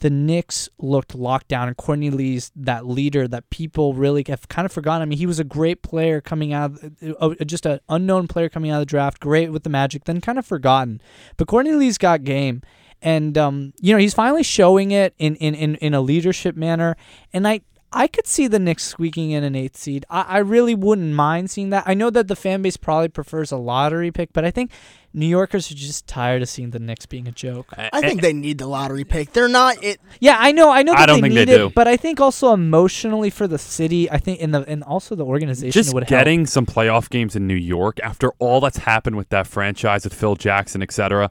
the 0.00 0.10
Knicks 0.10 0.68
looked 0.78 1.14
locked 1.14 1.48
down, 1.48 1.68
and 1.68 1.76
Courtney 1.76 2.10
Lee's 2.10 2.50
that 2.56 2.86
leader 2.86 3.28
that 3.28 3.48
people 3.50 3.94
really 3.94 4.24
have 4.28 4.48
kind 4.48 4.66
of 4.66 4.72
forgotten. 4.72 5.02
I 5.02 5.04
mean, 5.06 5.18
he 5.18 5.26
was 5.26 5.38
a 5.38 5.44
great 5.44 5.82
player 5.82 6.20
coming 6.20 6.52
out, 6.52 6.72
of, 7.02 7.16
uh, 7.20 7.44
just 7.44 7.66
an 7.66 7.80
unknown 7.88 8.28
player 8.28 8.48
coming 8.48 8.70
out 8.70 8.76
of 8.76 8.80
the 8.80 8.86
draft, 8.86 9.20
great 9.20 9.52
with 9.52 9.62
the 9.62 9.70
Magic, 9.70 10.04
then 10.04 10.20
kind 10.20 10.38
of 10.38 10.46
forgotten. 10.46 11.00
But 11.36 11.48
Courtney 11.48 11.72
Lee's 11.72 11.98
got 11.98 12.24
game 12.24 12.62
and 13.02 13.36
um, 13.38 13.72
you 13.80 13.92
know 13.92 13.98
he's 13.98 14.14
finally 14.14 14.42
showing 14.42 14.90
it 14.90 15.14
in, 15.18 15.36
in, 15.36 15.54
in, 15.54 15.74
in 15.76 15.94
a 15.94 16.00
leadership 16.00 16.56
manner 16.56 16.96
and 17.32 17.46
i 17.46 17.60
i 17.92 18.06
could 18.06 18.26
see 18.26 18.46
the 18.46 18.58
Knicks 18.58 18.84
squeaking 18.84 19.30
in 19.30 19.44
an 19.44 19.54
eighth 19.54 19.76
seed 19.76 20.04
I, 20.10 20.22
I 20.22 20.38
really 20.38 20.74
wouldn't 20.74 21.14
mind 21.14 21.50
seeing 21.50 21.70
that 21.70 21.84
i 21.86 21.94
know 21.94 22.10
that 22.10 22.28
the 22.28 22.36
fan 22.36 22.62
base 22.62 22.76
probably 22.76 23.08
prefers 23.08 23.52
a 23.52 23.56
lottery 23.56 24.10
pick 24.10 24.32
but 24.32 24.44
i 24.44 24.50
think 24.50 24.70
new 25.12 25.26
yorkers 25.26 25.70
are 25.70 25.74
just 25.74 26.06
tired 26.06 26.40
of 26.42 26.48
seeing 26.48 26.70
the 26.70 26.78
Knicks 26.78 27.04
being 27.06 27.26
a 27.26 27.32
joke 27.32 27.72
I 27.76 28.00
think 28.00 28.20
they 28.20 28.32
need 28.32 28.58
the 28.58 28.66
lottery 28.66 29.04
pick. 29.04 29.32
They're 29.32 29.48
not 29.48 29.82
it. 29.82 30.00
yeah 30.20 30.36
i 30.38 30.52
know 30.52 30.70
i 30.70 30.82
know 30.82 30.92
I 30.92 31.06
don't 31.06 31.16
they 31.16 31.22
think 31.28 31.34
need 31.34 31.48
they 31.48 31.54
it 31.54 31.58
do. 31.58 31.70
but 31.74 31.88
i 31.88 31.96
think 31.96 32.20
also 32.20 32.52
emotionally 32.52 33.30
for 33.30 33.48
the 33.48 33.58
city 33.58 34.10
i 34.10 34.18
think 34.18 34.38
in 34.40 34.52
the 34.52 34.62
and 34.68 34.82
also 34.84 35.14
the 35.14 35.24
organization 35.24 35.72
just 35.72 35.90
it 35.90 35.94
would 35.94 36.04
help. 36.04 36.20
getting 36.20 36.46
some 36.46 36.64
playoff 36.66 37.08
games 37.10 37.34
in 37.34 37.46
New 37.46 37.54
York 37.54 37.98
after 38.04 38.30
all 38.38 38.60
that's 38.60 38.78
happened 38.78 39.16
with 39.16 39.28
that 39.30 39.46
franchise 39.46 40.04
with 40.04 40.14
Phil 40.14 40.36
Jackson, 40.36 40.82
etc. 40.82 41.30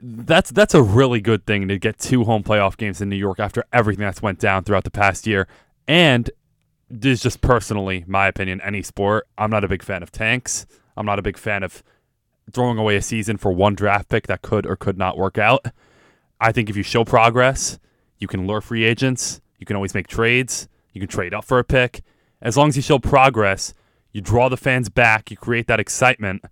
That's 0.00 0.50
that's 0.50 0.74
a 0.74 0.82
really 0.82 1.20
good 1.20 1.44
thing 1.46 1.66
to 1.68 1.78
get 1.78 1.98
two 1.98 2.24
home 2.24 2.42
playoff 2.42 2.76
games 2.76 3.00
in 3.00 3.08
New 3.08 3.16
York 3.16 3.40
after 3.40 3.64
everything 3.72 4.04
that's 4.04 4.22
went 4.22 4.38
down 4.38 4.64
throughout 4.64 4.84
the 4.84 4.90
past 4.90 5.26
year. 5.26 5.48
And 5.88 6.30
this 6.88 7.14
is 7.18 7.22
just 7.22 7.40
personally 7.40 8.04
my 8.06 8.28
opinion. 8.28 8.60
Any 8.60 8.82
sport, 8.82 9.26
I'm 9.36 9.50
not 9.50 9.64
a 9.64 9.68
big 9.68 9.82
fan 9.82 10.02
of 10.02 10.12
tanks. 10.12 10.66
I'm 10.96 11.06
not 11.06 11.18
a 11.18 11.22
big 11.22 11.36
fan 11.36 11.62
of 11.62 11.82
throwing 12.52 12.78
away 12.78 12.96
a 12.96 13.02
season 13.02 13.36
for 13.36 13.52
one 13.52 13.74
draft 13.74 14.08
pick 14.08 14.26
that 14.26 14.42
could 14.42 14.66
or 14.66 14.76
could 14.76 14.96
not 14.98 15.16
work 15.16 15.38
out. 15.38 15.66
I 16.40 16.52
think 16.52 16.70
if 16.70 16.76
you 16.76 16.82
show 16.82 17.04
progress, 17.04 17.78
you 18.18 18.28
can 18.28 18.46
lure 18.46 18.60
free 18.60 18.84
agents. 18.84 19.40
You 19.58 19.66
can 19.66 19.76
always 19.76 19.94
make 19.94 20.06
trades. 20.06 20.68
You 20.92 21.00
can 21.00 21.08
trade 21.08 21.34
up 21.34 21.44
for 21.44 21.58
a 21.58 21.64
pick. 21.64 22.02
As 22.40 22.56
long 22.56 22.68
as 22.68 22.76
you 22.76 22.82
show 22.82 22.98
progress, 22.98 23.74
you 24.12 24.20
draw 24.20 24.48
the 24.48 24.56
fans 24.56 24.88
back. 24.88 25.30
You 25.30 25.36
create 25.36 25.66
that 25.66 25.80
excitement. 25.80 26.44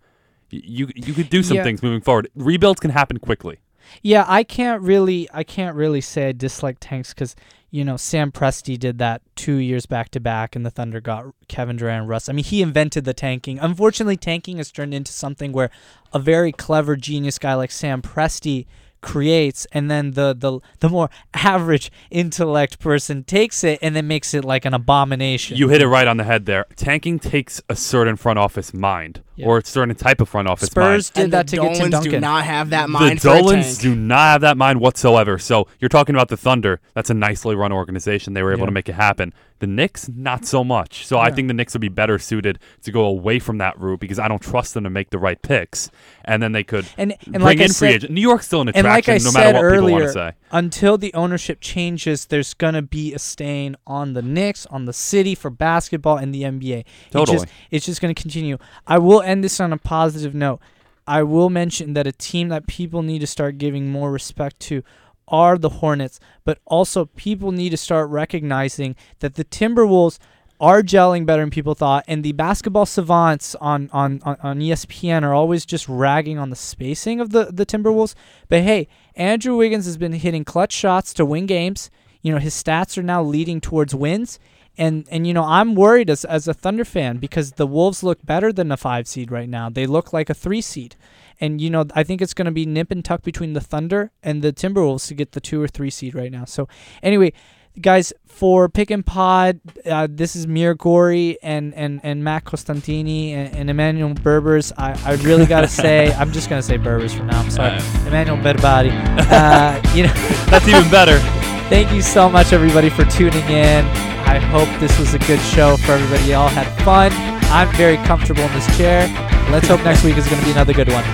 You 0.51 0.89
you 0.95 1.13
could 1.15 1.31
do 1.31 1.43
some 1.43 1.57
Yeah. 1.57 1.65
things 1.65 1.83
moving 1.83 2.01
forward. 2.01 2.29
Rebuilds 2.35 2.81
can 2.81 2.91
happen 2.91 3.19
quickly. 3.19 3.59
Yeah, 4.03 4.25
I 4.27 4.45
can't 4.45 4.83
really, 4.83 5.29
I 5.33 5.45
can't 5.45 5.77
really 5.77 6.01
say 6.01 6.29
I 6.29 6.33
dislike 6.33 6.79
tanks 6.81 7.15
because 7.15 7.37
you 7.71 7.85
know 7.85 7.97
Sam 7.97 8.33
Presti 8.33 8.79
did 8.79 8.99
that 8.99 9.23
two 9.35 9.57
years 9.57 9.87
back 9.87 10.11
to 10.11 10.21
back, 10.21 10.57
and 10.57 10.65
the 10.65 10.71
Thunder 10.71 11.01
got 11.01 11.27
Kevin 11.49 11.77
Durant 11.77 12.03
and 12.03 12.09
Russ. 12.09 12.29
I 12.29 12.33
mean, 12.33 12.45
he 12.45 12.63
invented 12.63 13.05
the 13.05 13.15
tanking. 13.15 13.59
Unfortunately, 13.59 14.17
tanking 14.17 14.59
has 14.59 14.71
turned 14.71 14.95
into 14.95 15.13
something 15.13 15.53
where 15.53 15.71
a 16.13 16.19
very 16.19 16.53
clever 16.53 16.97
genius 16.97 17.39
guy 17.39 17.55
like 17.55 17.71
Sam 17.71 18.03
Presti 18.03 18.67
creates, 19.07 19.67
and 19.73 19.91
then 19.91 20.11
the 20.13 20.35
the 20.37 20.59
the 20.81 20.89
more 20.89 21.09
average 21.33 21.91
intellect 22.11 22.79
person 22.81 23.23
takes 23.25 23.63
it 23.65 23.79
and 23.81 23.95
then 23.95 24.07
makes 24.09 24.35
it 24.35 24.45
like 24.45 24.65
an 24.65 24.75
abomination. 24.75 25.57
You 25.57 25.69
hit 25.69 25.81
it 25.81 25.87
right 25.89 26.09
on 26.09 26.17
the 26.17 26.25
head 26.25 26.45
there. 26.47 26.67
Tanking 26.77 27.19
takes 27.19 27.63
a 27.69 27.77
certain 27.77 28.17
front 28.17 28.39
office 28.39 28.75
mind 28.75 29.23
Yeah. 29.37 29.47
or 29.47 29.59
a 29.59 29.65
certain 29.65 29.95
type 29.95 30.21
of 30.21 30.29
front 30.29 30.49
office 30.49 30.67
Spurs 30.71 31.11
mind. 31.11 31.15
did 31.15 31.25
and 31.25 31.33
that 31.35 31.47
the 31.49 31.57
to 31.57 31.63
get 31.63 31.77
Tim 31.77 31.91
Duncan. 31.91 32.11
do 32.13 32.21
not 32.21 32.45
have 32.45 32.71
that 32.71 32.91
mind 32.91 33.23
for 33.23 33.29
a 33.29 33.39
Dolans 33.43 33.79
do 33.79 33.95
not 33.95 34.27
have 34.33 34.41
that 34.43 34.57
mind 34.57 34.81
whatsoever. 34.81 35.39
So 35.39 35.69
you're 35.79 35.89
talking 35.89 36.15
about 36.15 36.29
the 36.29 36.37
Thunder. 36.37 36.81
That's 36.95 37.11
a 37.11 37.15
nicely 37.15 37.55
run 37.55 37.73
organization. 37.73 38.35
They 38.35 38.43
were 38.43 38.53
able 38.53 38.63
Yeah. 38.63 38.67
to 38.67 38.73
make 38.73 38.89
it 38.89 38.95
happen. 38.95 39.33
The 39.59 39.67
Knicks, 39.67 40.09
not 40.09 40.45
so 40.45 40.63
much. 40.63 41.07
So 41.07 41.19
I 41.19 41.31
think 41.31 41.49
the 41.49 41.55
Knicks 41.55 41.73
would 41.73 41.81
be 41.81 41.89
better 41.89 42.19
suited 42.19 42.59
to 42.83 42.93
go 42.93 43.05
away 43.05 43.39
from 43.39 43.59
that 43.59 43.79
route 43.81 44.01
because 44.01 44.19
I 44.19 44.29
don't 44.29 44.43
trust 44.43 44.75
them 44.75 44.85
to 44.85 44.91
make 44.91 45.11
the 45.11 45.19
right 45.19 45.41
picks. 45.41 45.91
And 46.25 46.43
then 46.43 46.53
they 46.53 46.63
could 46.63 46.87
and 46.99 47.13
and 47.25 47.33
bring 47.35 47.43
like 47.43 47.61
in 47.61 47.73
free 47.73 47.89
agent. 47.89 48.13
New 48.13 48.21
York's 48.21 48.47
still 48.47 48.61
an 48.61 48.69
And 48.69 48.85
like 48.85 49.05
attraction 49.05 49.25
no 49.25 49.33
matter 49.33 49.63
what 49.63 49.73
people 49.73 49.93
want 49.93 50.05
to 50.05 50.13
say. 50.13 50.33
until 50.53 50.99
the 50.99 51.15
ownership 51.15 51.61
changes, 51.61 52.27
there's 52.27 52.53
gonna 52.53 52.83
be 52.83 53.15
a 53.15 53.19
stain 53.19 53.77
on 53.87 54.13
the 54.13 54.23
Knicks, 54.23 54.67
on 54.67 54.85
the 54.85 54.93
city 54.93 55.35
for 55.35 55.49
basketball 55.51 56.19
and 56.19 56.35
the 56.35 56.43
NBA. 56.43 56.81
It 56.81 56.87
Totally. 57.13 57.39
just, 57.39 57.49
it's 57.71 57.87
just 57.87 58.01
gonna 58.03 58.15
continue. 58.15 58.59
I 58.87 58.99
will 58.99 59.23
end 59.23 59.43
this 59.43 59.59
on 59.61 59.73
a 59.73 59.79
positive 59.79 60.35
note. 60.35 60.61
I 61.07 61.23
will 61.23 61.51
mention 61.51 61.95
that 61.95 62.07
a 62.07 62.13
team 62.13 62.49
that 62.49 62.67
people 62.67 63.03
need 63.03 63.21
to 63.21 63.27
start 63.29 63.59
giving 63.59 63.91
more 63.91 64.11
respect 64.11 64.59
to 64.61 64.83
are 65.29 65.59
the 65.59 65.69
Hornets, 65.69 66.21
but 66.45 66.59
also 66.65 67.07
people 67.07 67.53
need 67.53 67.71
to 67.71 67.77
start 67.77 68.09
recognizing 68.11 68.97
that 69.21 69.35
the 69.35 69.45
Timberwolves 69.45 70.19
are 70.59 70.83
gelling 70.83 71.27
better 71.27 71.43
than 71.43 71.51
people 71.51 71.75
thought, 71.75 72.05
and 72.09 72.25
the 72.25 72.33
basketball 72.33 72.87
savants 72.87 73.55
on, 73.57 73.91
on, 73.93 74.21
on, 74.25 74.37
on 74.43 74.59
ESPN 74.59 75.23
are 75.23 75.35
always 75.35 75.67
just 75.67 75.89
ragging 75.89 76.39
on 76.39 76.51
the 76.51 76.57
spacing 76.57 77.21
of 77.21 77.31
the, 77.31 77.47
the 77.53 77.67
Timberwolves. 77.67 78.15
But 78.49 78.63
hey, 78.63 78.89
Andrew 79.15 79.57
Wiggins 79.57 79.85
has 79.85 79.99
been 79.99 80.13
hitting 80.13 80.45
clutch 80.45 80.73
shots 80.73 81.13
to 81.15 81.27
win 81.27 81.47
games. 81.47 81.91
You 82.23 82.33
know, 82.33 82.39
his 82.39 82.55
stats 82.55 82.97
are 82.97 83.03
now 83.03 83.23
leading 83.23 83.61
towards 83.61 83.95
wins. 83.95 84.39
And 84.79 85.07
and 85.11 85.27
you 85.27 85.33
know, 85.33 85.45
I'm 85.45 85.75
worried 85.75 86.11
as 86.11 86.25
as 86.25 86.49
a 86.49 86.55
Thunder 86.55 86.85
fan 86.85 87.17
because 87.19 87.53
the 87.53 87.67
Wolves 87.67 88.03
look 88.03 88.25
better 88.25 88.53
than 88.53 88.71
a 88.71 88.77
five 88.77 89.09
seed 89.09 89.31
right 89.31 89.49
now. 89.49 89.69
They 89.71 89.87
look 89.87 90.13
like 90.13 90.31
a 90.31 90.35
three 90.35 90.61
seed. 90.61 90.97
And 91.41 91.61
you 91.61 91.71
know, 91.71 91.85
I 91.95 92.03
think 92.03 92.23
it's 92.23 92.35
going 92.35 92.47
to 92.47 92.53
be 92.53 92.65
nip 92.67 92.91
and 92.91 93.05
tuck 93.05 93.23
between 93.23 93.53
the 93.53 93.61
Thunder 93.61 94.11
and 94.23 94.43
the 94.43 94.53
Timberwolves 94.53 95.07
to 95.09 95.15
get 95.15 95.33
the 95.33 95.41
two 95.41 95.61
or 95.61 95.69
three 95.69 95.91
seed 95.91 96.15
right 96.15 96.33
now. 96.33 96.47
So, 96.47 96.67
anyway, 97.03 97.35
guys, 97.81 98.13
for 98.27 98.69
Pick 98.69 98.91
and 98.91 99.05
Pod, 99.05 99.61
uh, 99.85 100.09
this 100.11 100.37
is 100.37 100.47
Mir 100.47 100.75
Gori 100.75 101.39
and, 101.43 101.75
and, 101.75 102.01
and 102.03 102.25
Matt 102.25 102.45
Costantini 102.45 103.33
and, 103.33 103.55
and 103.55 103.71
Emmanuel 103.71 104.15
Berbers. 104.15 104.73
I, 104.77 104.99
I 105.05 105.15
really 105.17 105.47
got 105.47 105.63
to 105.63 105.69
say, 105.83 106.13
I'm 106.15 106.33
just 106.33 106.49
going 106.49 106.61
to 106.61 106.67
say 106.67 106.77
Berbers 106.77 107.15
for 107.15 107.25
now. 107.25 107.41
I'm 107.41 107.51
sorry. 107.51 107.79
Emmanuel 108.07 108.39
Berbati. 108.39 108.93
Uh, 109.31 109.95
you 109.95 110.05
know, 110.05 110.13
That's 110.51 110.69
even 110.69 110.91
better. 110.91 111.21
thank 111.69 111.93
you 111.93 112.03
so 112.03 112.29
much, 112.29 112.53
everybody, 112.53 112.91
for 112.91 113.05
tuning 113.05 113.45
in. 113.45 113.85
I 114.27 114.39
hope 114.39 114.69
this 114.81 114.99
was 114.99 115.15
a 115.15 115.19
good 115.21 115.41
show 115.41 115.77
for 115.77 115.93
everybody. 115.93 116.31
You 116.31 116.35
all 116.35 116.49
had 116.49 116.67
fun. 116.85 117.13
I'm 117.51 117.75
very 117.77 117.97
comfortable 117.99 118.43
in 118.43 118.53
this 118.53 118.77
chair. 118.77 119.07
Let's 119.51 119.69
hope 119.69 119.83
next 119.85 120.03
week 120.05 120.17
is 120.17 120.27
going 120.27 120.41
to 120.41 120.45
be 120.45 120.53
another 120.53 120.73
good 120.73 120.89
one. 120.89 121.05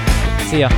See 0.48 0.60
ya. 0.60 0.68